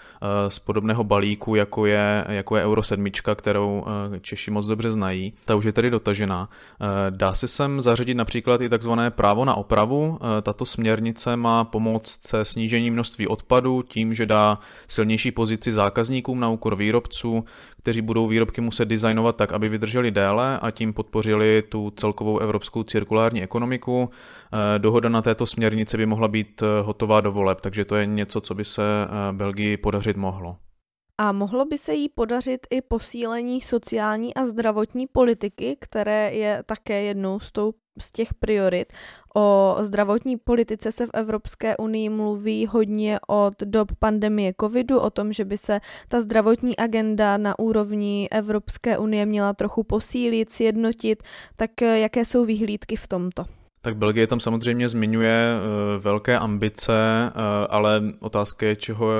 z 0.49 0.59
podobného 0.59 1.03
balíku, 1.03 1.55
jako 1.55 1.85
je, 1.85 2.25
jako 2.29 2.57
je 2.57 2.63
Euro 2.63 2.83
7, 2.83 3.05
kterou 3.35 3.85
eh, 4.15 4.19
Češi 4.19 4.51
moc 4.51 4.65
dobře 4.65 4.91
znají. 4.91 5.33
Ta 5.45 5.55
už 5.55 5.65
je 5.65 5.73
tedy 5.73 5.89
dotažená. 5.89 6.49
Eh, 6.81 6.85
dá 7.11 7.33
se 7.33 7.47
sem 7.47 7.81
zařadit 7.81 8.15
například 8.15 8.61
i 8.61 8.69
takzvané 8.69 9.11
právo 9.11 9.45
na 9.45 9.55
opravu. 9.55 10.19
Tato 10.41 10.65
směrnice 10.65 11.35
má 11.35 11.63
pomoct 11.63 12.27
se 12.27 12.45
snížení 12.45 12.91
množství 12.91 13.27
odpadu 13.27 13.81
tím, 13.81 14.13
že 14.13 14.25
dá 14.25 14.59
silnější 14.87 15.31
pozici 15.31 15.71
zákazníkům 15.71 16.39
na 16.39 16.49
úkor 16.49 16.75
výrobců, 16.75 17.45
kteří 17.77 18.01
budou 18.01 18.27
výrobky 18.27 18.61
muset 18.61 18.85
designovat 18.85 19.35
tak, 19.35 19.53
aby 19.53 19.69
vydrželi 19.69 20.11
déle 20.11 20.59
a 20.59 20.71
tím 20.71 20.93
podpořili 20.93 21.63
tu 21.69 21.93
celkovou 21.95 22.39
evropskou 22.39 22.83
cirkulární 22.83 23.43
ekonomiku. 23.43 24.09
Dohoda 24.77 25.09
na 25.09 25.21
této 25.21 25.45
směrnici 25.45 25.97
by 25.97 26.05
mohla 26.05 26.27
být 26.27 26.63
hotová 26.81 27.21
do 27.21 27.31
voleb, 27.31 27.61
takže 27.61 27.85
to 27.85 27.95
je 27.95 28.05
něco, 28.05 28.41
co 28.41 28.55
by 28.55 28.65
se 28.65 28.83
Belgii 29.31 29.77
podařilo 29.77 30.08
podařit 30.09 30.17
mohlo. 30.17 30.57
A 31.17 31.31
mohlo 31.31 31.65
by 31.65 31.77
se 31.77 31.93
jí 31.93 32.09
podařit 32.09 32.67
i 32.69 32.81
posílení 32.81 33.61
sociální 33.61 34.33
a 34.33 34.45
zdravotní 34.45 35.07
politiky, 35.07 35.77
které 35.81 36.31
je 36.33 36.63
také 36.65 37.03
jednou 37.03 37.39
z, 37.39 37.51
tou, 37.51 37.73
z 37.99 38.11
těch 38.11 38.33
priorit. 38.33 38.93
O 39.35 39.75
zdravotní 39.79 40.37
politice 40.37 40.91
se 40.91 41.07
v 41.07 41.09
Evropské 41.13 41.77
unii 41.77 42.09
mluví 42.09 42.65
hodně 42.65 43.19
od 43.27 43.53
dob 43.63 43.91
pandemie 43.99 44.53
covidu, 44.59 44.99
o 44.99 45.09
tom, 45.09 45.33
že 45.33 45.45
by 45.45 45.57
se 45.57 45.79
ta 46.07 46.21
zdravotní 46.21 46.77
agenda 46.77 47.37
na 47.37 47.59
úrovni 47.59 48.27
Evropské 48.31 48.97
unie 48.97 49.25
měla 49.25 49.53
trochu 49.53 49.83
posílit, 49.83 50.51
sjednotit. 50.51 51.23
Tak 51.55 51.81
jaké 51.81 52.25
jsou 52.25 52.45
výhlídky 52.45 52.95
v 52.95 53.07
tomto? 53.07 53.58
Tak 53.81 53.97
Belgie 53.97 54.27
tam 54.27 54.39
samozřejmě 54.39 54.89
zmiňuje 54.89 55.53
uh, 55.53 56.03
velké 56.03 56.39
ambice, 56.39 57.31
uh, 57.35 57.41
ale 57.69 58.01
otázka 58.19 58.65
je, 58.65 58.75
čeho 58.75 59.11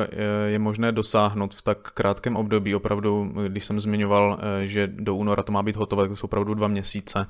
je, 0.47 0.59
možné 0.59 0.91
dosáhnout 0.91 1.55
v 1.55 1.61
tak 1.61 1.91
krátkém 1.91 2.35
období. 2.35 2.75
Opravdu, 2.75 3.33
když 3.47 3.65
jsem 3.65 3.79
zmiňoval, 3.79 4.31
uh, 4.31 4.39
že 4.61 4.87
do 4.87 5.15
února 5.15 5.43
to 5.43 5.51
má 5.51 5.63
být 5.63 5.75
hotové, 5.75 6.03
tak 6.03 6.09
to 6.09 6.15
jsou 6.15 6.25
opravdu 6.25 6.53
dva 6.53 6.67
měsíce. 6.67 7.27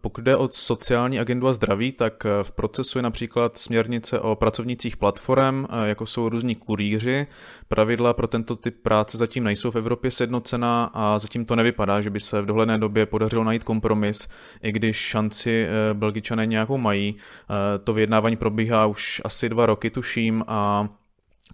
Pokud 0.00 0.24
jde 0.24 0.36
o 0.36 0.48
sociální 0.52 1.20
agendu 1.20 1.48
a 1.48 1.52
zdraví, 1.52 1.92
tak 1.92 2.26
v 2.42 2.52
procesu 2.52 2.98
je 2.98 3.02
například 3.02 3.58
směrnice 3.58 4.18
o 4.20 4.36
pracovnících 4.36 4.96
platform, 4.96 5.66
jako 5.84 6.06
jsou 6.06 6.28
různí 6.28 6.54
kurýři. 6.54 7.26
Pravidla 7.68 8.12
pro 8.12 8.26
tento 8.26 8.56
typ 8.56 8.76
práce 8.82 9.18
zatím 9.18 9.44
nejsou 9.44 9.70
v 9.70 9.76
Evropě 9.76 10.10
sjednocená 10.10 10.90
a 10.94 11.18
zatím 11.18 11.44
to 11.44 11.56
nevypadá, 11.56 12.00
že 12.00 12.10
by 12.10 12.20
se 12.20 12.42
v 12.42 12.46
dohledné 12.46 12.78
době 12.78 13.06
podařilo 13.06 13.44
najít 13.44 13.64
kompromis, 13.64 14.28
i 14.62 14.72
když 14.72 14.96
šanci 14.96 15.66
Belgie 15.92 16.19
Belgičané 16.20 16.46
nějakou 16.46 16.78
mají. 16.78 17.16
Eh, 17.16 17.78
to 17.78 17.92
vyjednávání 17.92 18.36
probíhá 18.36 18.86
už 18.86 19.22
asi 19.24 19.48
dva 19.48 19.66
roky, 19.66 19.90
tuším, 19.90 20.44
a 20.46 20.88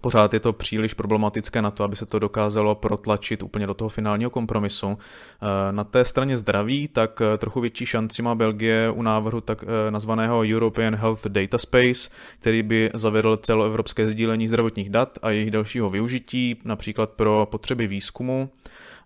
Pořád 0.01 0.35
je 0.35 0.41
to 0.41 0.53
příliš 0.53 0.95
problematické 0.95 1.63
na 1.63 1.71
to, 1.71 1.85
aby 1.85 1.97
se 1.97 2.07
to 2.07 2.19
dokázalo 2.19 2.75
protlačit 2.75 3.43
úplně 3.43 3.67
do 3.67 3.75
toho 3.75 3.89
finálního 3.89 4.31
kompromisu. 4.31 4.99
Eh, 4.99 5.73
na 5.73 5.85
té 5.85 6.05
straně 6.05 6.37
zdraví, 6.37 6.89
tak 6.89 7.21
eh, 7.21 7.39
trochu 7.39 7.61
větší 7.61 7.87
šanci 7.87 8.23
má 8.23 8.35
Belgie 8.35 8.91
u 8.91 9.03
návrhu 9.03 9.41
tak 9.41 9.65
nazvaného 9.91 10.43
European 10.45 10.95
Health 10.95 11.27
Data 11.27 11.59
Space, 11.59 12.11
který 12.41 12.63
by 12.63 12.91
zavedl 12.95 13.37
celoevropské 13.37 14.09
sdílení 14.09 14.49
zdravotních 14.49 14.91
dat 14.91 15.19
a 15.23 15.31
jejich 15.31 15.51
dalšího 15.51 15.91
využití, 15.91 16.57
například 16.65 17.11
pro 17.11 17.47
potřeby 17.51 17.87
výzkumu. 17.87 18.51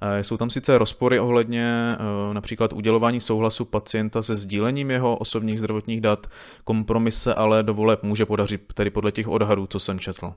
Eh, 0.02 0.24
jsou 0.24 0.36
tam 0.36 0.50
sice 0.50 0.78
rozpory 0.78 1.20
ohledně 1.20 1.96
eh, 1.98 2.34
například 2.34 2.72
udělování 2.72 3.20
souhlasu 3.20 3.64
pacienta 3.64 4.22
se 4.22 4.34
sdílením 4.34 4.90
jeho 4.90 5.16
osobních 5.16 5.58
zdravotních 5.58 6.00
dat, 6.00 6.26
kompromis 6.64 7.22
se 7.22 7.34
ale 7.34 7.62
do 7.62 7.74
voleb 7.74 8.02
může 8.02 8.26
podařit, 8.26 8.72
tedy 8.74 8.90
podle 8.90 9.12
těch 9.12 9.28
odhadů, 9.28 9.66
co 9.66 9.78
jsem 9.78 9.98
četl. 9.98 10.32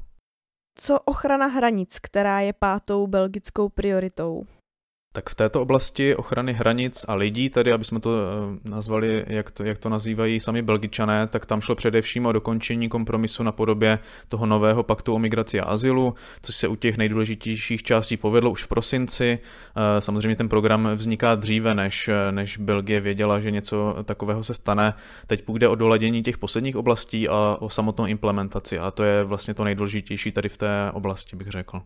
Co 0.75 0.99
ochrana 0.99 1.45
hranic, 1.45 1.99
která 1.99 2.39
je 2.39 2.53
pátou 2.53 3.07
belgickou 3.07 3.69
prioritou? 3.69 4.45
Tak 5.15 5.29
v 5.29 5.35
této 5.35 5.61
oblasti 5.61 6.15
ochrany 6.15 6.53
hranic 6.53 7.05
a 7.07 7.15
lidí, 7.15 7.49
tedy 7.49 7.73
aby 7.73 7.85
jsme 7.85 7.99
to 7.99 8.17
eh, 8.17 8.69
nazvali, 8.69 9.25
jak 9.27 9.51
to, 9.51 9.63
jak 9.63 9.77
to 9.77 9.89
nazývají 9.89 10.39
sami 10.39 10.61
belgičané, 10.61 11.27
tak 11.27 11.45
tam 11.45 11.61
šlo 11.61 11.75
především 11.75 12.25
o 12.25 12.31
dokončení 12.31 12.89
kompromisu 12.89 13.43
na 13.43 13.51
podobě 13.51 13.99
toho 14.29 14.45
nového 14.45 14.83
paktu 14.83 15.13
o 15.13 15.19
migraci 15.19 15.59
a 15.59 15.65
azylu, 15.65 16.15
což 16.41 16.55
se 16.55 16.67
u 16.67 16.75
těch 16.75 16.97
nejdůležitějších 16.97 17.83
částí 17.83 18.17
povedlo 18.17 18.51
už 18.51 18.63
v 18.63 18.67
prosinci. 18.67 19.39
Eh, 19.75 20.01
samozřejmě 20.01 20.35
ten 20.35 20.49
program 20.49 20.89
vzniká 20.95 21.35
dříve, 21.35 21.75
než, 21.75 22.09
než 22.31 22.57
Belgie 22.57 22.99
věděla, 22.99 23.39
že 23.39 23.51
něco 23.51 23.95
takového 24.05 24.43
se 24.43 24.53
stane. 24.53 24.93
Teď 25.27 25.45
půjde 25.45 25.67
o 25.67 25.75
doladění 25.75 26.23
těch 26.23 26.37
posledních 26.37 26.75
oblastí 26.75 27.29
a 27.29 27.57
o 27.59 27.69
samotnou 27.69 28.05
implementaci 28.05 28.79
a 28.79 28.91
to 28.91 29.03
je 29.03 29.23
vlastně 29.23 29.53
to 29.53 29.63
nejdůležitější 29.63 30.31
tady 30.31 30.49
v 30.49 30.57
té 30.57 30.91
oblasti, 30.93 31.35
bych 31.35 31.47
řekl. 31.47 31.81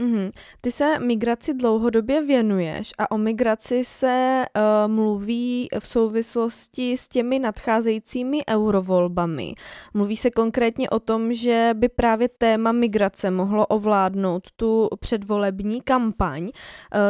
Mm-hmm. 0.00 0.30
Ty 0.60 0.72
se 0.72 0.98
migraci 0.98 1.54
dlouhodobě 1.54 2.22
věnuješ 2.22 2.92
a 2.98 3.10
o 3.10 3.18
migraci 3.18 3.84
se 3.84 4.44
uh, 4.56 4.92
mluví 4.92 5.68
v 5.78 5.86
souvislosti 5.86 6.96
s 6.98 7.08
těmi 7.08 7.38
nadcházejícími 7.38 8.38
eurovolbami. 8.50 9.54
Mluví 9.94 10.16
se 10.16 10.30
konkrétně 10.30 10.90
o 10.90 11.00
tom, 11.00 11.32
že 11.32 11.70
by 11.74 11.88
právě 11.88 12.28
téma 12.28 12.72
migrace 12.72 13.30
mohlo 13.30 13.66
ovládnout 13.66 14.42
tu 14.56 14.88
předvolební 15.00 15.80
kampaň. 15.80 16.42
Uh, 16.42 16.50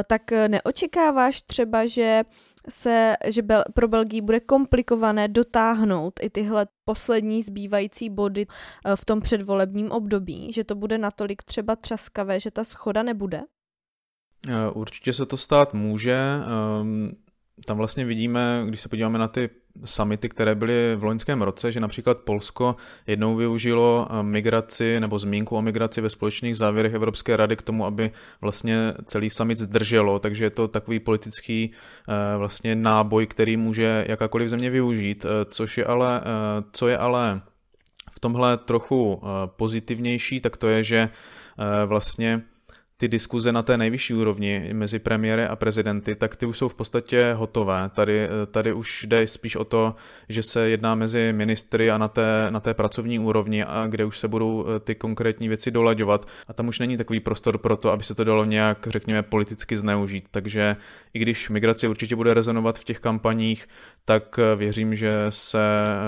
tak 0.07 0.23
neočekáváš 0.49 1.43
třeba, 1.43 1.87
že 1.87 2.23
se, 2.69 3.14
že 3.26 3.42
Bel, 3.42 3.64
pro 3.75 3.88
Belgii 3.88 4.21
bude 4.21 4.40
komplikované 4.40 5.28
dotáhnout 5.28 6.21
i 6.23 6.31
tyhle 6.31 6.66
poslední 6.85 7.42
zbývající 7.42 8.11
body 8.11 8.47
eh, 8.85 8.97
v 8.97 9.04
tom 9.04 9.21
předvolebním 9.21 9.90
období, 9.90 10.52
že 10.52 10.64
to 10.64 10.75
bude 10.75 10.99
natolik 10.99 11.42
třeba 11.42 11.76
třaskavé, 11.76 12.40
že 12.40 12.50
ta 12.50 12.64
schoda 12.64 13.02
nebude? 13.02 13.42
Eh, 14.49 14.71
určitě 14.71 15.12
se 15.12 15.26
to 15.26 15.37
stát 15.37 15.75
může. 15.75 16.19
Tam 17.66 17.76
vlastně 17.76 18.04
vidíme, 18.04 18.64
když 18.66 18.81
se 18.81 18.88
podíváme 18.88 19.19
na 19.19 19.28
ty 19.28 19.50
samity, 19.85 20.28
které 20.28 20.54
byly 20.54 20.97
v 20.97 21.04
loňském 21.04 21.42
roce, 21.42 21.73
že 21.73 21.81
například 21.81 22.19
Polsko 22.19 22.76
jednou 23.07 23.37
využilo 23.37 24.09
eh, 24.11 24.23
migraci 24.23 25.00
nebo 25.00 25.19
zmínku 25.19 25.57
o 25.57 25.62
migraci 25.62 26.00
ve 26.00 26.11
společných 26.11 26.57
závěrech 26.57 26.95
Evropské 26.95 27.37
rady 27.37 27.57
k 27.57 27.62
tomu, 27.62 27.87
aby 27.87 28.11
vlastně 28.40 28.95
celý 29.04 29.31
summit 29.31 29.59
zdrželo, 29.59 30.19
takže 30.19 30.45
je 30.45 30.50
to 30.50 30.69
takový 30.69 31.00
politický 31.00 31.71
eh, 32.09 32.37
vlastně 32.38 32.76
náboj, 32.76 33.26
který 33.26 33.57
může 33.57 34.04
jakákoliv 34.09 34.49
země 34.49 34.71
využít, 34.71 35.25
eh, 35.25 35.45
což 35.45 35.78
je 35.78 35.85
ale, 35.85 36.23
co 36.73 36.88
je 36.88 36.99
ale 36.99 37.42
v 38.11 38.21
tomhle 38.21 38.57
trochu 38.57 39.23
pozitivnější, 39.47 40.40
tak 40.40 40.57
to 40.57 40.69
je, 40.69 40.85
že 40.85 41.09
vlastně 41.87 42.42
ty 43.02 43.09
diskuze 43.09 43.52
na 43.52 43.62
té 43.62 43.78
nejvyšší 43.78 44.14
úrovni 44.14 44.71
mezi 44.73 44.99
premiéry 44.99 45.44
a 45.44 45.56
prezidenty, 45.56 46.14
tak 46.14 46.37
ty 46.37 46.47
už 46.47 46.59
jsou 46.59 46.68
v 46.68 46.75
podstatě 46.75 47.32
hotové. 47.32 47.90
Tady, 47.94 48.28
tady 48.50 48.73
už 48.73 49.04
jde 49.09 49.26
spíš 49.26 49.56
o 49.56 49.64
to, 49.64 49.94
že 50.28 50.42
se 50.42 50.68
jedná 50.68 50.94
mezi 50.94 51.32
ministry 51.32 51.90
a 51.90 51.99
na 51.99 52.09
té, 52.09 52.47
na 52.50 52.61
té 52.61 52.75
pracovní 52.75 53.18
úrovni, 53.18 53.64
a 53.64 53.87
kde 53.87 54.04
už 54.04 54.18
se 54.18 54.28
budou 54.28 54.66
eh, 54.66 54.80
ty 54.80 54.94
konkrétní 54.94 55.49
věci 55.49 55.71
dolaďovat. 55.71 56.28
A 56.49 56.52
tam 56.52 56.68
už 56.68 56.78
není 56.78 56.97
takový 56.97 57.21
prostor 57.21 57.59
pro 57.59 57.76
to, 57.76 57.90
aby 57.90 58.04
se 58.04 58.14
to 58.14 58.25
dalo 58.25 58.44
nějak, 58.44 58.87
řekněme, 58.90 59.23
politicky 59.23 59.76
zneužít. 59.76 60.25
Takže 60.30 60.76
i 61.14 61.18
když 61.18 61.50
migrace 61.50 61.88
určitě 61.88 62.16
bude 62.16 62.35
rezonovat 62.35 62.78
v 62.78 62.85
těch 62.85 63.00
kampaních, 63.00 63.68
tak 64.04 64.38
eh, 64.38 64.56
věřím, 64.56 64.94
že 64.94 65.26
se 65.28 65.61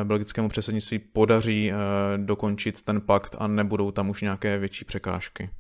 belgickému 0.05 0.49
předsednictví 0.49 0.99
podaří 0.99 1.73
eh, 1.73 1.75
dokončit 2.17 2.83
ten 2.83 3.01
pakt 3.01 3.37
a 3.39 3.47
nebudou 3.47 3.91
tam 3.91 4.11
už 4.11 4.23
nějaké 4.23 4.59
větší 4.59 4.85
překážky. 4.85 5.51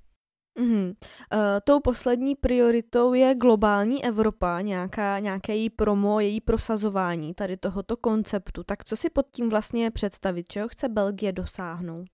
Mm-hmm. 0.60 0.88
Uh, 0.88 1.40
tou 1.64 1.80
poslední 1.80 2.34
prioritou 2.34 3.14
je 3.14 3.34
globální 3.34 4.04
Evropa, 4.04 4.60
nějaká, 4.60 5.18
nějaké 5.18 5.56
její 5.56 5.70
promo, 5.70 6.20
její 6.20 6.40
prosazování 6.40 7.34
tady 7.34 7.56
tohoto 7.56 7.96
konceptu. 7.96 8.62
Tak 8.64 8.84
co 8.84 8.96
si 8.96 9.10
pod 9.10 9.26
tím 9.32 9.50
vlastně 9.50 9.90
představit, 9.90 10.48
čeho 10.48 10.68
chce 10.68 10.88
Belgie 10.88 11.32
dosáhnout? 11.32 12.08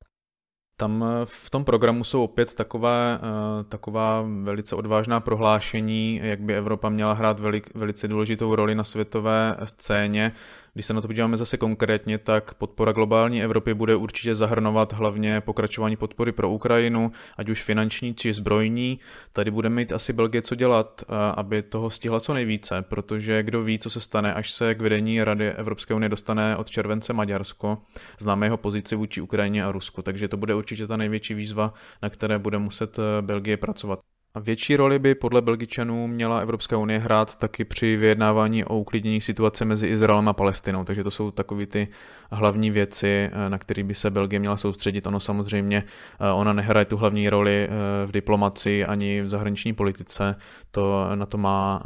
Tam 0.81 1.05
eh, 1.05 1.25
v 1.25 1.51
tom 1.51 1.65
programu 1.65 2.05
jsou 2.05 2.25
opět 2.25 2.55
takové, 2.55 3.19
eh, 3.19 3.65
taková 3.65 4.25
velice 4.43 4.77
odvážná 4.77 5.21
prohlášení, 5.21 6.21
jak 6.23 6.41
by 6.41 6.57
Evropa 6.57 6.89
měla 6.89 7.13
hrát 7.13 7.41
velik, 7.41 7.75
velice 7.75 8.09
důležitou 8.09 8.55
roli 8.55 8.75
na 8.75 8.85
světové 8.85 9.57
scéně. 9.65 10.33
Když 10.75 10.87
se 10.87 10.95
na 10.95 11.01
to 11.01 11.07
podíváme 11.09 11.37
zase 11.37 11.57
konkrétně, 11.57 12.19
tak 12.19 12.55
podpora 12.55 12.93
globální 12.93 13.43
Evropy 13.43 13.75
bude 13.75 13.97
určitě 13.97 14.35
zahrnovat 14.35 14.93
hlavně 14.93 15.41
pokračování 15.41 15.97
podpory 15.97 16.33
pro 16.33 16.51
Ukrajinu, 16.51 17.13
ať 17.37 17.49
už 17.49 17.63
finanční 17.63 18.15
či 18.15 18.33
zbrojní. 18.33 19.01
Tady 19.33 19.51
budeme 19.51 19.77
mít 19.77 19.93
asi 19.93 20.13
Belgie 20.13 20.43
co 20.43 20.55
dělat, 20.55 21.05
aby 21.37 21.63
toho 21.63 21.91
stihla 21.91 22.21
co 22.21 22.35
nejvíce, 22.35 22.83
protože 22.83 23.43
kdo 23.43 23.63
ví, 23.63 23.79
co 23.79 23.91
se 23.91 24.01
stane, 24.01 24.35
až 24.35 24.51
se 24.51 24.75
k 24.75 24.81
vedení 24.81 25.25
Rady 25.25 25.51
Evropské 25.51 25.95
unie 25.95 26.09
dostane 26.09 26.57
od 26.57 26.71
července 26.71 27.13
Maďarsko. 27.13 27.79
Známe 28.19 28.47
jeho 28.47 28.57
pozici 28.57 28.97
vůči 28.97 29.21
Ukrajině 29.21 29.65
a 29.65 29.73
Rusku, 29.73 30.03
takže 30.03 30.29
to 30.29 30.37
bude 30.37 30.55
určitě 30.55 30.87
ta 30.87 30.97
největší 30.97 31.35
výzva, 31.35 31.75
na 32.03 32.11
které 32.11 32.39
bude 32.39 32.59
muset 32.59 32.99
eh, 32.99 33.23
Belgie 33.23 33.57
pracovat. 33.57 34.10
A 34.35 34.41
větší 34.41 34.77
roli 34.77 34.99
by 34.99 35.15
podle 35.15 35.43
Belgičanů 35.43 36.07
měla 36.07 36.39
Evropská 36.39 36.77
unie 36.79 36.99
hrát 36.99 37.37
taky 37.37 37.65
při 37.65 37.97
vyjednávání 37.97 38.65
o 38.65 38.79
uklidnění 38.79 39.21
situace 39.21 39.65
mezi 39.65 39.87
Izraelem 39.87 40.29
a 40.29 40.33
Palestinou. 40.33 40.85
Takže 40.85 41.05
to 41.05 41.11
jsou 41.11 41.31
takové 41.31 41.67
ty 41.67 41.89
hlavní 42.31 42.71
věci, 42.71 43.31
eh, 43.33 43.51
na 43.51 43.59
které 43.59 43.85
by 43.85 43.95
se 43.95 44.11
Belgie 44.11 44.41
měla 44.41 44.57
soustředit. 44.57 45.07
Ono 45.07 45.21
samozřejmě, 45.21 45.85
eh, 46.21 46.33
ona 46.33 46.53
nehraje 46.53 46.85
tu 46.85 46.97
hlavní 46.97 47.31
roli 47.31 47.69
v 48.07 48.13
diplomaci 48.13 48.85
ani 48.85 49.23
v 49.23 49.29
zahraniční 49.29 49.73
politice. 49.73 50.37
To 50.71 51.11
na 51.15 51.27
to 51.27 51.39
má, 51.39 51.83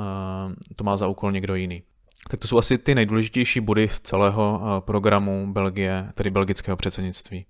to 0.77 0.85
má 0.85 0.97
za 0.97 1.07
úkol 1.07 1.33
někdo 1.33 1.55
jiný. 1.55 1.83
Tak 2.31 2.41
to 2.41 2.49
jsou 2.49 2.59
asi 2.59 2.79
ty 2.79 2.95
nejdůležitější 2.95 3.61
body 3.61 3.89
z 3.89 4.01
celého 4.01 4.63
programu 4.87 5.53
Belgie, 5.53 6.09
tedy 6.15 6.31
belgického 6.31 6.77
předsednictví. 6.77 7.47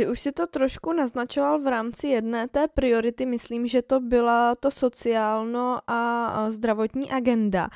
Ty 0.00 0.08
už 0.08 0.20
si 0.20 0.32
to 0.32 0.46
trošku 0.46 0.92
naznačoval 0.92 1.60
v 1.60 1.66
rámci 1.66 2.08
jedné 2.08 2.48
té 2.48 2.68
priority, 2.68 3.26
myslím, 3.26 3.66
že 3.66 3.82
to 3.82 4.00
byla 4.00 4.54
to 4.54 4.70
sociálno 4.70 5.78
a 5.86 6.46
zdravotní 6.50 7.10
agenda. 7.10 7.68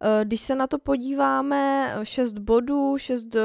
E, 0.00 0.24
když 0.24 0.40
se 0.40 0.54
na 0.54 0.66
to 0.66 0.78
podíváme, 0.78 1.94
šest 2.02 2.38
bodů, 2.38 2.96
šest 2.98 3.34
e, 3.34 3.40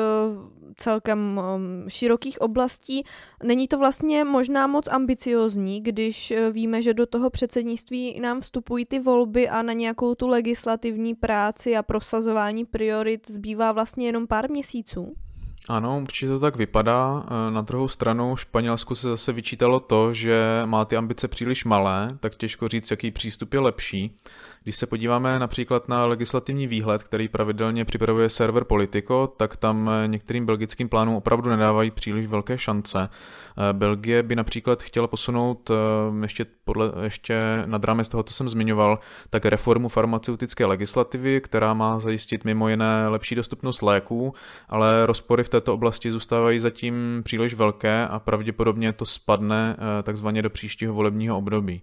celkem 0.76 1.41
e, 1.41 1.89
širokých 1.89 2.41
oblastí, 2.41 3.04
není 3.43 3.67
to 3.67 3.78
vlastně 3.78 4.23
možná 4.23 4.67
moc 4.67 4.88
ambiciozní, 4.88 5.82
když 5.82 6.34
víme, 6.52 6.82
že 6.82 6.93
do 6.93 7.06
toho 7.06 7.30
předsednictví 7.30 8.19
nám 8.19 8.41
vstupují 8.41 8.86
ty 8.86 9.00
volby 9.00 9.50
a 9.50 9.62
na 9.62 9.73
nějakou 9.73 10.15
tu 10.15 10.28
legislativní 10.28 11.15
práci 11.15 11.78
a 11.78 11.84
prosazování 11.84 12.65
priorit 12.65 13.32
zbývá 13.32 13.71
vlastně 13.71 14.06
jenom 14.06 14.28
pár 14.28 14.50
měsíců? 14.50 15.26
Ano, 15.69 15.99
určitě 16.01 16.27
to 16.27 16.39
tak 16.39 16.56
vypadá. 16.56 17.23
E, 17.47 17.51
na 17.51 17.62
druhou 17.62 17.88
stranu 17.88 18.36
Španělsku 18.36 18.95
se 18.95 19.08
zase 19.08 19.32
vyčítalo 19.32 19.80
to, 19.80 20.13
že 20.13 20.62
má 20.65 20.86
ty 20.86 20.97
ambice 20.97 21.27
příliš 21.27 21.65
malé, 21.65 22.17
tak 22.19 22.36
těžko 22.36 22.67
říct, 22.67 22.91
jaký 22.91 23.12
přístup 23.12 23.53
je 23.53 23.60
lepší. 23.60 24.15
Když 24.63 24.76
se 24.76 24.86
podíváme 24.86 25.39
například 25.39 25.89
na 25.89 26.06
legislativní 26.06 26.67
výhled, 26.67 27.04
který 27.04 27.28
pravidelně 27.28 27.86
připravuje 27.86 28.30
server 28.30 28.63
Politico, 28.63 29.34
tak 29.38 29.58
tam 29.58 29.91
některým 30.08 30.46
belgickým 30.46 30.89
plánům 30.89 31.15
opravdu 31.15 31.50
nedávají 31.50 31.91
příliš 31.91 32.28
velké 32.28 32.58
šance. 32.58 33.10
Eh, 33.58 33.74
Belgie 33.74 34.24
by 34.24 34.36
například 34.36 34.84
chtěla 34.84 35.08
posunout 35.08 35.70
eh, 35.70 35.74
ještě, 36.22 36.46
podle, 36.65 36.91
ještě 37.04 37.63
nad 37.65 37.84
rámec 37.84 38.10
toho, 38.10 38.24
co 38.24 38.34
jsem 38.34 38.50
zmiňoval, 38.50 39.00
tak 39.30 39.46
reformu 39.46 39.89
farmaceutické 39.89 40.65
legislativy, 40.65 41.41
která 41.41 41.74
má 41.74 42.00
zajistit 42.00 42.46
mimo 42.46 42.70
jiné 42.70 43.08
lepší 43.08 43.36
dostupnost 43.36 43.82
léků, 43.82 44.34
ale 44.70 45.06
rozpory 45.06 45.43
v 45.43 45.50
této 45.50 45.74
oblasti 45.74 46.12
zůstávají 46.12 46.60
zatím 46.60 47.22
příliš 47.24 47.54
velké 47.54 48.08
a 48.08 48.20
pravděpodobně 48.20 48.93
to 48.93 49.06
spadne 49.06 49.76
eh, 49.78 50.04
takzvaně 50.04 50.41
do 50.41 50.50
příštího 50.50 50.93
volebního 50.93 51.38
období. 51.38 51.82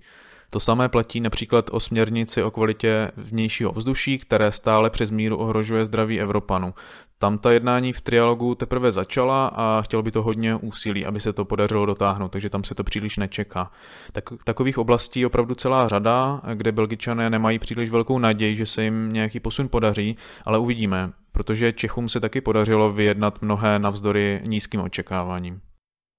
To 0.55 0.61
samé 0.61 0.89
platí 0.89 1.21
například 1.21 1.71
o 1.73 1.81
směrnici 1.81 2.43
o 2.43 2.51
kvalitě 2.51 3.11
vnějšího 3.17 3.73
vzduší, 3.73 4.19
které 4.19 4.53
stále 4.53 4.91
přes 4.91 5.11
míru 5.11 5.37
ohrožuje 5.37 5.85
zdraví 5.85 6.21
Evropanů. 6.21 6.75
Tam 7.19 7.39
ta 7.39 7.53
jednání 7.53 7.93
v 7.93 8.01
trialogu 8.01 8.55
teprve 8.55 8.93
začala 8.93 9.47
a 9.47 9.83
chtělo 9.83 10.03
by 10.03 10.11
to 10.11 10.23
hodně 10.23 10.55
úsilí, 10.55 11.07
aby 11.07 11.21
se 11.21 11.33
to 11.33 11.45
podařilo 11.45 11.87
dotáhnout, 11.87 12.29
takže 12.29 12.51
tam 12.51 12.65
se 12.65 12.75
to 12.75 12.85
příliš 12.85 13.17
nečeká. 13.17 13.71
Tak, 14.13 14.25
takových 14.45 14.79
oblastí 14.79 15.21
je 15.21 15.27
opravdu 15.27 15.55
celá 15.55 15.89
řada, 15.89 16.41
kde 16.55 16.73
Belgičané 16.73 17.31
nemají 17.31 17.59
příliš 17.59 17.91
velkou 17.91 18.19
naději, 18.19 18.57
že 18.57 18.67
se 18.67 18.85
jim 18.85 19.09
nějaký 19.13 19.41
posun 19.41 19.69
podaří, 19.69 20.17
ale 20.45 20.59
uvidíme, 20.59 21.13
protože 21.33 21.73
Čechům 21.73 22.09
se 22.09 22.21
taky 22.21 22.41
podařilo 22.41 22.91
vyjednat 22.91 23.43
mnohé 23.43 23.79
navzdory 23.79 24.43
nízkým 24.47 24.81
očekáváním. 24.81 25.61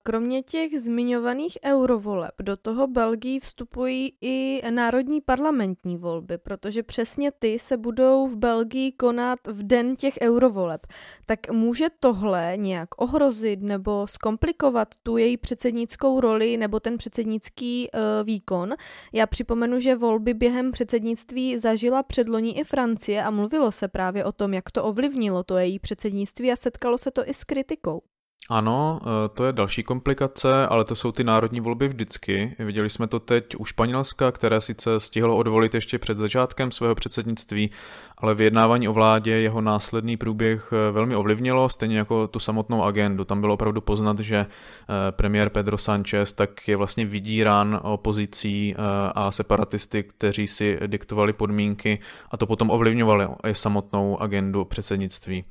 Kromě 0.07 0.43
těch 0.43 0.79
zmiňovaných 0.79 1.57
eurovoleb 1.65 2.33
do 2.41 2.57
toho 2.57 2.87
Belgii 2.87 3.39
vstupují 3.39 4.13
i 4.21 4.61
národní 4.69 5.21
parlamentní 5.21 5.97
volby, 5.97 6.37
protože 6.37 6.83
přesně 6.83 7.31
ty 7.31 7.59
se 7.59 7.77
budou 7.77 8.27
v 8.27 8.35
Belgii 8.35 8.91
konat 8.91 9.39
v 9.47 9.63
den 9.63 9.95
těch 9.95 10.13
eurovoleb. 10.21 10.87
Tak 11.25 11.51
může 11.51 11.85
tohle 11.99 12.53
nějak 12.55 12.89
ohrozit 12.97 13.61
nebo 13.61 14.07
zkomplikovat 14.07 14.87
tu 15.03 15.17
její 15.17 15.37
předsednickou 15.37 16.19
roli 16.19 16.57
nebo 16.57 16.79
ten 16.79 16.97
předsednický 16.97 17.89
uh, 17.93 17.99
výkon? 18.25 18.73
Já 19.13 19.27
připomenu, 19.27 19.79
že 19.79 19.95
volby 19.95 20.33
během 20.33 20.71
předsednictví 20.71 21.57
zažila 21.57 22.03
předloní 22.03 22.57
i 22.59 22.63
Francie 22.63 23.23
a 23.23 23.31
mluvilo 23.31 23.71
se 23.71 23.87
právě 23.87 24.25
o 24.25 24.31
tom, 24.31 24.53
jak 24.53 24.71
to 24.71 24.83
ovlivnilo 24.83 25.43
to 25.43 25.57
její 25.57 25.79
předsednictví 25.79 26.51
a 26.51 26.55
setkalo 26.55 26.97
se 26.97 27.11
to 27.11 27.29
i 27.29 27.33
s 27.33 27.43
kritikou. 27.43 28.01
Ano, 28.49 28.99
eh, 29.01 29.29
to 29.29 29.45
je 29.45 29.53
další 29.53 29.83
komplikace, 29.83 30.67
ale 30.67 30.85
to 30.85 30.95
jsou 30.95 31.11
ty 31.11 31.23
národní 31.23 31.59
volby 31.59 31.87
vždycky. 31.87 32.55
Viděli 32.59 32.89
jsme 32.89 33.07
to 33.07 33.19
teď 33.19 33.55
u 33.57 33.65
Španělska, 33.65 34.31
které 34.31 34.61
sice 34.61 34.99
stihlo 34.99 35.37
odvolit 35.37 35.73
ještě 35.73 35.99
před 35.99 36.17
začátkem 36.17 36.71
svého 36.71 36.95
předsednictví, 36.95 37.71
ale 38.17 38.35
vyjednávání 38.35 38.87
o 38.87 38.93
vládě 38.93 39.31
jeho 39.31 39.61
následný 39.61 40.17
průběh 40.17 40.69
eh, 40.73 40.91
velmi 40.91 41.15
ovlivnilo, 41.15 41.69
stejně 41.69 41.97
jako 41.97 42.27
tu 42.27 42.39
samotnou 42.39 42.83
agendu. 42.83 43.25
Tam 43.25 43.41
bylo 43.41 43.53
opravdu 43.53 43.81
poznat, 43.81 44.19
že 44.19 44.37
eh, 44.37 45.11
premiér 45.11 45.49
Pedro 45.49 45.77
Sánchez 45.77 46.33
tak 46.33 46.67
je 46.67 46.77
vlastně 46.77 47.05
vydírán 47.05 47.79
opozicí 47.83 48.75
a 49.15 49.31
separatisty, 49.31 50.03
kteří 50.03 50.47
si 50.47 50.79
diktovali 50.87 51.33
podmínky 51.33 51.99
a 52.31 52.37
to 52.37 52.47
potom 52.47 52.69
ovlivňovali 52.69 53.27
samotnou 53.53 54.21
agendu 54.21 54.65
předsednictví. 54.65 55.43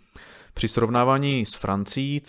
Při 0.54 0.68
srovnávání 0.68 1.46
s 1.46 1.54
Francií, 1.54 2.20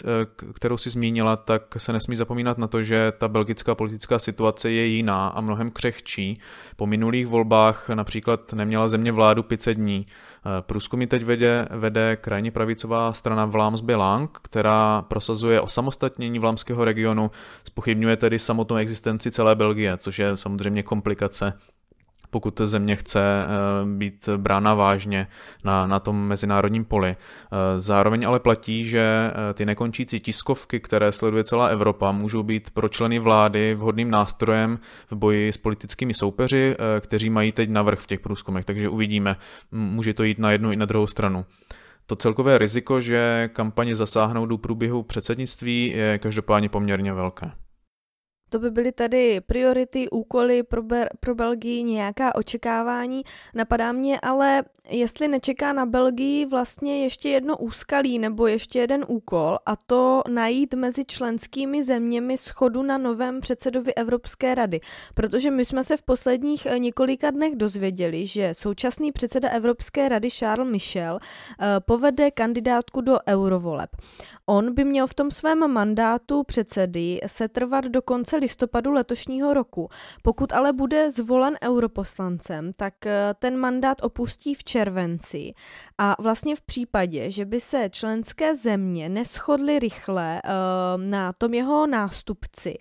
kterou 0.53 0.77
si 0.77 0.89
zmínila, 0.89 1.35
tak 1.35 1.63
se 1.77 1.93
nesmí 1.93 2.15
zapomínat 2.15 2.57
na 2.57 2.67
to, 2.67 2.83
že 2.83 3.13
ta 3.17 3.27
belgická 3.27 3.75
politická 3.75 4.19
situace 4.19 4.71
je 4.71 4.85
jiná 4.85 5.27
a 5.27 5.41
mnohem 5.41 5.71
křehčí. 5.71 6.39
Po 6.75 6.87
minulých 6.87 7.27
volbách 7.27 7.89
například 7.89 8.53
neměla 8.53 8.87
země 8.87 9.11
vládu 9.11 9.43
500 9.43 9.77
dní. 9.77 10.05
Průzkumy 10.61 11.07
teď 11.07 11.23
vede, 11.23 11.67
vede 11.71 12.15
krajně 12.15 12.51
pravicová 12.51 13.13
strana 13.13 13.45
Vlaams 13.45 13.81
Belang, 13.81 14.37
která 14.41 15.01
prosazuje 15.01 15.61
osamostatnění 15.61 16.39
vlámského 16.39 16.85
regionu, 16.85 17.31
spochybňuje 17.63 18.17
tedy 18.17 18.39
samotnou 18.39 18.75
existenci 18.75 19.31
celé 19.31 19.55
Belgie, 19.55 19.97
což 19.97 20.19
je 20.19 20.37
samozřejmě 20.37 20.83
komplikace 20.83 21.53
pokud 22.35 22.61
země 22.65 22.95
chce 22.95 23.19
eh, 23.19 23.47
být 23.85 24.29
brána 24.37 24.73
vážně 24.73 25.27
na, 25.63 25.87
na 25.87 25.99
tom 25.99 26.27
mezinárodním 26.27 26.85
poli. 26.85 27.09
Eh, 27.09 27.79
zároveň 27.79 28.27
ale 28.27 28.39
platí, 28.39 28.85
že 28.85 28.99
eh, 28.99 29.53
ty 29.53 29.65
nekončící 29.65 30.19
tiskovky, 30.19 30.79
které 30.79 31.11
sleduje 31.11 31.43
celá 31.43 31.67
Evropa, 31.67 32.11
můžou 32.11 32.43
být 32.43 32.69
pro 32.69 32.89
členy 32.89 33.19
vlády 33.19 33.75
vhodným 33.75 34.11
nástrojem 34.11 34.79
v 35.11 35.15
boji 35.15 35.53
s 35.53 35.57
politickými 35.57 36.13
soupeři, 36.13 36.75
kteří 36.99 37.29
mají 37.29 37.51
teď 37.51 37.69
navrh 37.69 37.99
v 37.99 38.07
těch 38.07 38.19
průzkumech, 38.19 38.65
takže 38.65 38.89
uvidíme, 38.89 39.35
může 39.71 40.13
to 40.13 40.23
jít 40.23 40.39
na 40.39 40.51
jednu 40.51 40.71
i 40.71 40.75
na 40.75 40.85
druhou 40.85 41.07
stranu. 41.07 41.45
To 42.05 42.15
celkové 42.15 42.57
riziko, 42.57 43.01
že 43.01 43.49
kampaně 43.53 43.95
zasáhnou 43.95 44.45
do 44.45 44.57
průběhu 44.57 45.03
předsednictví, 45.03 45.93
je 45.95 46.17
každopádně 46.17 46.69
poměrně 46.69 47.13
velké. 47.13 47.51
To 48.55 48.59
by 48.59 48.71
byly 48.71 48.91
tady 48.91 49.41
priority, 49.41 50.09
úkoly 50.09 50.63
pro, 50.63 50.83
Be- 50.83 51.09
pro 51.19 51.35
Belgii, 51.35 51.83
nějaká 51.83 52.35
očekávání. 52.35 53.23
Napadá 53.53 53.91
mě 53.91 54.19
ale, 54.19 54.63
jestli 54.89 55.27
nečeká 55.27 55.73
na 55.73 55.85
Belgii 55.85 56.45
vlastně 56.45 57.03
ještě 57.03 57.29
jedno 57.29 57.57
úskalí 57.57 58.19
nebo 58.19 58.47
ještě 58.47 58.79
jeden 58.79 59.05
úkol 59.07 59.57
a 59.65 59.75
to 59.75 60.21
najít 60.29 60.73
mezi 60.73 61.05
členskými 61.05 61.83
zeměmi 61.83 62.37
schodu 62.37 62.83
na 62.83 62.97
novém 62.97 63.41
předsedovi 63.41 63.93
Evropské 63.93 64.55
rady. 64.55 64.79
Protože 65.13 65.51
my 65.51 65.65
jsme 65.65 65.83
se 65.83 65.97
v 65.97 66.01
posledních 66.01 66.65
eh, 66.65 66.79
několika 66.79 67.31
dnech 67.31 67.55
dozvěděli, 67.55 68.25
že 68.25 68.53
současný 68.53 69.11
předseda 69.11 69.49
Evropské 69.49 70.09
rady 70.09 70.29
Charles 70.31 70.71
Michel 70.71 71.19
eh, 71.19 71.65
povede 71.79 72.31
kandidátku 72.31 73.01
do 73.01 73.17
eurovoleb. 73.27 73.89
On 74.45 74.73
by 74.73 74.83
měl 74.83 75.07
v 75.07 75.13
tom 75.13 75.31
svém 75.31 75.71
mandátu 75.71 76.43
předsedy 76.43 77.19
setrvat 77.27 77.85
do 77.85 78.01
konce 78.01 78.39
listopadu 78.45 78.91
letošního 78.91 79.53
roku. 79.53 79.89
Pokud 80.21 80.53
ale 80.53 80.73
bude 80.73 81.11
zvolen 81.11 81.57
europoslancem, 81.63 82.71
tak 82.77 83.05
eh, 83.05 83.33
ten 83.39 83.57
mandát 83.57 83.97
opustí 84.01 84.53
v 84.53 84.63
červenci 84.63 85.53
a 85.97 86.15
vlastně 86.19 86.55
v 86.55 86.61
případě, 86.61 87.31
že 87.31 87.45
by 87.45 87.61
se 87.61 87.89
členské 87.89 88.55
země 88.55 89.09
neschodly 89.09 89.79
rychle 89.79 90.41
uh, 90.43 91.03
na 91.03 91.33
tom 91.33 91.53
jeho 91.53 91.87
nástupci, 91.87 92.77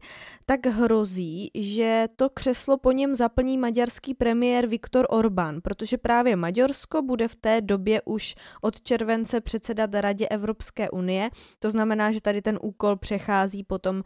tak 0.47 0.67
hrozí, 0.67 1.51
že 1.55 2.09
to 2.17 2.31
křeslo 2.31 2.79
po 2.79 2.93
něm 2.93 3.15
zaplní 3.15 3.59
maďarský 3.59 4.15
premiér 4.15 4.67
Viktor 4.67 5.07
Orbán, 5.11 5.61
protože 5.61 5.99
právě 5.99 6.37
Maďarsko 6.37 7.03
bude 7.03 7.29
v 7.29 7.37
té 7.37 7.61
době 7.61 8.03
už 8.05 8.35
od 8.61 8.83
července 8.83 9.41
předsedat 9.41 9.91
Radě 9.95 10.29
Evropské 10.29 10.91
unie. 10.91 11.31
To 11.59 11.71
znamená, 11.71 12.13
že 12.13 12.21
tady 12.21 12.43
ten 12.43 12.59
úkol 12.63 12.97
přechází 12.97 13.65
potom 13.65 13.97
uh, 13.97 14.03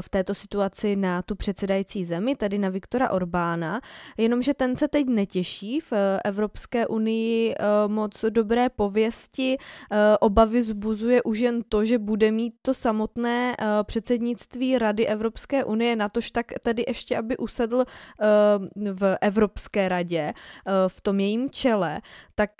v 0.00 0.08
této 0.08 0.34
situaci 0.34 0.71
na 0.96 1.22
tu 1.22 1.34
předsedající 1.34 2.04
zemi, 2.04 2.36
tedy 2.36 2.58
na 2.58 2.68
Viktora 2.68 3.10
Orbána, 3.10 3.80
jenomže 4.16 4.54
ten 4.54 4.76
se 4.76 4.88
teď 4.88 5.06
netěší 5.06 5.80
v 5.80 5.92
uh, 5.92 5.98
Evropské 6.24 6.86
unii 6.86 7.54
uh, 7.54 7.92
moc 7.92 8.24
dobré 8.30 8.68
pověsti. 8.68 9.56
Eh, 9.92 10.18
obavy 10.20 10.62
zbuzuje 10.62 11.22
už 11.22 11.38
jen 11.38 11.62
to, 11.68 11.84
že 11.84 11.98
bude 11.98 12.30
mít 12.30 12.54
to 12.62 12.74
samotné 12.74 13.54
eh, 13.58 13.64
předsednictví 13.84 14.78
Rady 14.78 15.06
Evropské 15.06 15.64
unie, 15.64 15.96
natož 15.96 16.30
tak 16.30 16.46
tedy 16.62 16.84
ještě, 16.88 17.16
aby 17.16 17.36
usedl 17.36 17.84
eh, 17.84 18.24
v 18.92 19.16
Evropské 19.20 19.88
radě, 19.88 20.32
v 20.88 21.00
tom 21.00 21.20
jejím 21.20 21.50
čele, 21.50 22.00
tak 22.34 22.50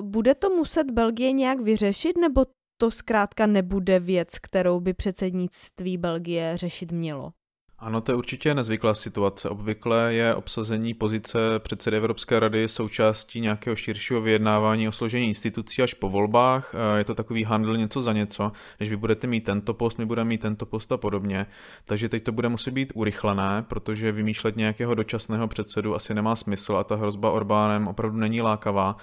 bude 0.00 0.34
to 0.34 0.50
muset 0.50 0.90
Belgie 0.90 1.32
nějak 1.32 1.60
vyřešit, 1.60 2.16
nebo 2.18 2.44
to 2.76 2.90
zkrátka 2.90 3.46
nebude 3.46 4.00
věc, 4.00 4.38
kterou 4.38 4.80
by 4.80 4.94
předsednictví 4.94 5.98
Belgie 5.98 6.56
řešit 6.56 6.92
mělo? 6.92 7.32
Ano, 7.78 8.00
to 8.00 8.12
je 8.12 8.16
určitě 8.16 8.54
nezvyklá 8.54 8.94
situace. 8.94 9.48
Obvykle 9.48 10.14
je 10.14 10.34
obsazení 10.34 10.94
pozice 10.94 11.38
předsedy 11.58 11.96
Evropské 11.96 12.40
rady 12.40 12.68
součástí 12.68 13.40
nějakého 13.40 13.76
širšího 13.76 14.20
vyjednávání 14.20 14.88
o 14.88 14.92
složení 14.92 15.26
institucí 15.28 15.82
až 15.82 15.94
po 15.94 16.08
volbách. 16.08 16.74
Je 16.96 17.04
to 17.04 17.14
takový 17.14 17.44
handl 17.44 17.76
něco 17.76 18.00
za 18.00 18.12
něco. 18.12 18.52
Když 18.76 18.90
vy 18.90 18.96
budete 18.96 19.26
mít 19.26 19.44
tento 19.44 19.74
post, 19.74 19.98
my 19.98 20.06
budeme 20.06 20.28
mít 20.28 20.40
tento 20.40 20.66
post 20.66 20.92
a 20.92 20.96
podobně. 20.96 21.46
Takže 21.84 22.08
teď 22.08 22.24
to 22.24 22.32
bude 22.32 22.48
muset 22.48 22.70
být 22.70 22.92
urychlené, 22.94 23.64
protože 23.68 24.12
vymýšlet 24.12 24.56
nějakého 24.56 24.94
dočasného 24.94 25.48
předsedu 25.48 25.94
asi 25.94 26.14
nemá 26.14 26.36
smysl 26.36 26.76
a 26.76 26.84
ta 26.84 26.96
hrozba 26.96 27.30
Orbánem 27.30 27.88
opravdu 27.88 28.18
není 28.18 28.42
lákavá. 28.42 28.96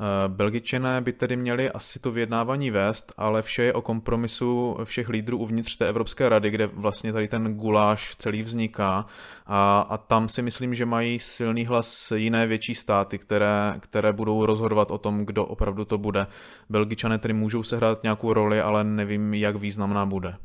Eh, 0.00 0.28
Belgičané 0.28 1.00
by 1.00 1.12
tedy 1.12 1.36
měli 1.36 1.70
asi 1.70 1.98
to 1.98 2.12
vyjednávání 2.12 2.70
vést, 2.70 3.12
ale 3.16 3.42
vše 3.42 3.62
je 3.62 3.72
o 3.72 3.82
kompromisu 3.82 4.76
všech 4.84 5.08
lídrů 5.08 5.38
uvnitř 5.38 5.76
té 5.76 5.88
Evropské 5.88 6.28
rady, 6.28 6.50
kde 6.50 6.66
vlastně 6.66 7.12
tady 7.12 7.28
ten 7.28 7.54
guláš 7.54 8.16
celý 8.16 8.42
vzniká 8.42 9.06
a, 9.46 9.80
a 9.80 9.96
tam 9.98 10.28
si 10.28 10.42
myslím, 10.42 10.74
že 10.74 10.86
mají 10.86 11.18
silný 11.18 11.66
hlas 11.66 12.12
jiné 12.16 12.46
větší 12.46 12.74
státy, 12.74 13.18
které, 13.18 13.74
které 13.80 14.12
budou 14.12 14.46
rozhodovat 14.46 14.90
o 14.90 14.98
tom, 14.98 15.26
kdo 15.26 15.46
opravdu 15.46 15.84
to 15.84 15.98
bude. 15.98 16.26
Belgičané 16.70 17.18
tedy 17.18 17.34
můžou 17.34 17.62
sehrát 17.62 18.02
nějakou 18.02 18.32
roli, 18.32 18.60
ale 18.60 18.84
nevím, 18.84 19.34
jak 19.34 19.56
významná 19.56 20.06
bude. 20.06 20.36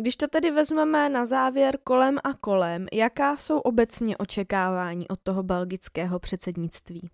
Když 0.00 0.16
to 0.16 0.28
tedy 0.28 0.50
vezmeme 0.50 1.08
na 1.08 1.26
závěr 1.26 1.78
kolem 1.84 2.18
a 2.24 2.34
kolem, 2.34 2.86
jaká 2.92 3.36
jsou 3.36 3.58
obecně 3.58 4.16
očekávání 4.16 5.08
od 5.08 5.20
toho 5.22 5.42
belgického 5.42 6.18
předsednictví? 6.18 7.10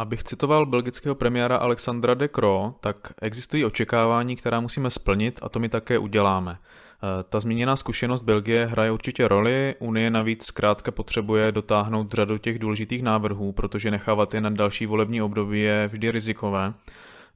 Abych 0.00 0.24
citoval 0.24 0.66
belgického 0.66 1.14
premiéra 1.14 1.56
Alexandra 1.56 2.14
de 2.14 2.28
Croo, 2.28 2.74
tak 2.80 3.12
existují 3.22 3.64
očekávání, 3.64 4.36
která 4.36 4.60
musíme 4.60 4.90
splnit 4.90 5.40
a 5.42 5.48
to 5.48 5.58
my 5.60 5.68
také 5.68 5.98
uděláme. 5.98 6.58
Eh, 6.58 7.22
ta 7.28 7.40
zmíněná 7.40 7.76
zkušenost 7.76 8.22
Belgie 8.22 8.66
hraje 8.66 8.90
určitě 8.90 9.28
roli, 9.28 9.74
Unie 9.78 10.10
navíc 10.10 10.46
zkrátka 10.46 10.90
potřebuje 10.90 11.52
dotáhnout 11.52 12.14
řadu 12.14 12.38
těch 12.38 12.58
důležitých 12.58 13.02
návrhů, 13.02 13.52
protože 13.52 13.90
nechávat 13.90 14.34
je 14.34 14.40
na 14.40 14.50
další 14.50 14.86
volební 14.86 15.22
období 15.22 15.60
je 15.60 15.86
vždy 15.86 16.10
rizikové. 16.10 16.72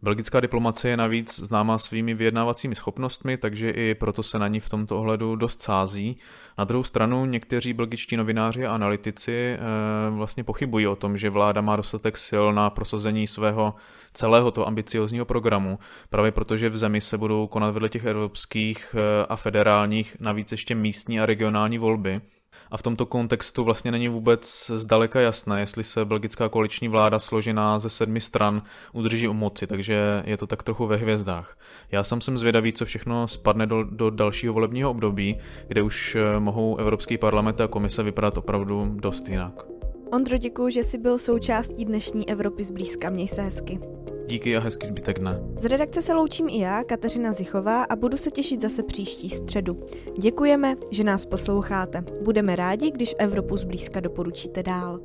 Belgická 0.05 0.41
diplomacie 0.41 0.93
je 0.93 0.97
navíc 0.97 1.39
známá 1.39 1.79
svými 1.79 2.15
vyjednávacími 2.15 2.75
schopnostmi, 2.75 3.37
takže 3.37 3.71
i 3.71 3.95
proto 3.95 4.23
se 4.23 4.39
na 4.39 4.49
ní 4.49 4.61
v 4.61 4.69
tomto 4.69 4.99
ohledu 4.99 5.37
dost 5.37 5.61
sází. 5.61 6.17
Na 6.59 6.65
druhou 6.65 6.85
stranu 6.85 7.25
někteří 7.27 7.73
belgičtí 7.73 8.17
novináři 8.17 8.67
a 8.67 8.75
analytici 8.75 9.33
e, 9.33 9.59
vlastně 10.11 10.45
pochybují 10.45 10.87
o 10.87 10.97
tom, 10.97 11.17
že 11.17 11.31
vláda 11.31 11.61
má 11.61 11.77
dostatek 11.77 12.17
sil 12.27 12.45
na 12.53 12.71
prosazení 12.71 13.27
svého 13.27 13.75
celého 14.13 14.51
toho 14.51 14.67
ambiciozního 14.67 15.25
programu, 15.25 15.79
právě 16.11 16.33
protože 16.33 16.69
v 16.69 16.77
zemi 16.77 17.01
se 17.01 17.19
budou 17.19 17.47
konat 17.47 17.71
vedle 17.71 17.89
těch 17.89 18.05
evropských 18.05 18.95
e, 18.99 19.27
a 19.27 19.37
federálních 19.37 20.17
navíc 20.21 20.53
ještě 20.53 20.75
místní 20.75 21.21
a 21.21 21.27
regionální 21.27 21.79
volby 21.79 22.21
a 22.71 22.77
v 22.77 22.83
tomto 22.83 23.07
kontextu 23.07 23.65
vlastně 23.65 23.91
není 23.91 24.09
vůbec 24.09 24.71
zdaleka 24.75 25.21
jasné, 25.21 25.61
jestli 25.61 25.85
se 25.85 26.05
belgická 26.05 26.49
koaliční 26.49 26.89
vláda 26.89 27.19
složená 27.19 27.79
ze 27.79 27.91
sedmi 27.91 28.21
stran 28.21 28.63
udrží 28.93 29.29
u 29.29 29.33
moci, 29.33 29.67
takže 29.67 30.23
je 30.25 30.37
to 30.37 30.47
tak 30.47 30.63
trochu 30.63 30.87
ve 30.87 30.97
hvězdách. 30.97 31.59
Já 31.93 32.05
sám 32.05 32.21
jsem 32.21 32.39
zvědavý, 32.39 32.73
co 32.73 32.85
všechno 32.85 33.29
spadne 33.29 33.67
do, 33.67 33.83
do 33.83 34.11
dalšího 34.11 34.55
volebního 34.55 34.91
období, 34.91 35.39
kde 35.69 35.83
už 35.83 36.15
eh, 36.15 36.41
mohou 36.41 36.77
Evropský 36.77 37.19
parlament 37.19 37.61
a 37.61 37.69
komise 37.69 38.03
vypadat 38.03 38.39
opravdu 38.39 38.95
dost 38.95 39.29
jinak. 39.29 39.63
Ondro, 40.13 40.39
děkuji, 40.39 40.69
že 40.69 40.85
jsi 40.85 40.99
byl 40.99 41.19
součástí 41.19 41.85
dnešní 41.85 42.29
Evropy 42.29 42.65
zblízka. 42.65 43.11
Měj 43.11 43.29
se 43.29 43.43
hezky. 43.43 43.79
Díky 44.27 44.57
a 44.57 44.61
hezký 44.61 44.87
zbytek 44.87 45.19
dne. 45.19 45.41
Z 45.59 45.65
redakce 45.65 46.03
se 46.03 46.15
loučím 46.15 46.49
i 46.49 46.59
já, 46.59 46.85
Kateřina 46.85 47.33
Zichová 47.33 47.85
a 47.85 47.97
budu 47.97 48.17
se 48.17 48.31
těšit 48.31 48.61
zase 48.61 48.83
příští 48.83 49.29
středu. 49.29 49.81
Děkujeme, 50.19 50.77
že 50.91 51.05
nás 51.05 51.25
posloucháte. 51.25 52.05
Budeme 52.23 52.57
rádi, 52.57 52.91
když 52.91 53.15
Evropu 53.19 53.57
zblízka 53.57 54.01
doporučíte 54.01 54.63
dál. 54.63 55.01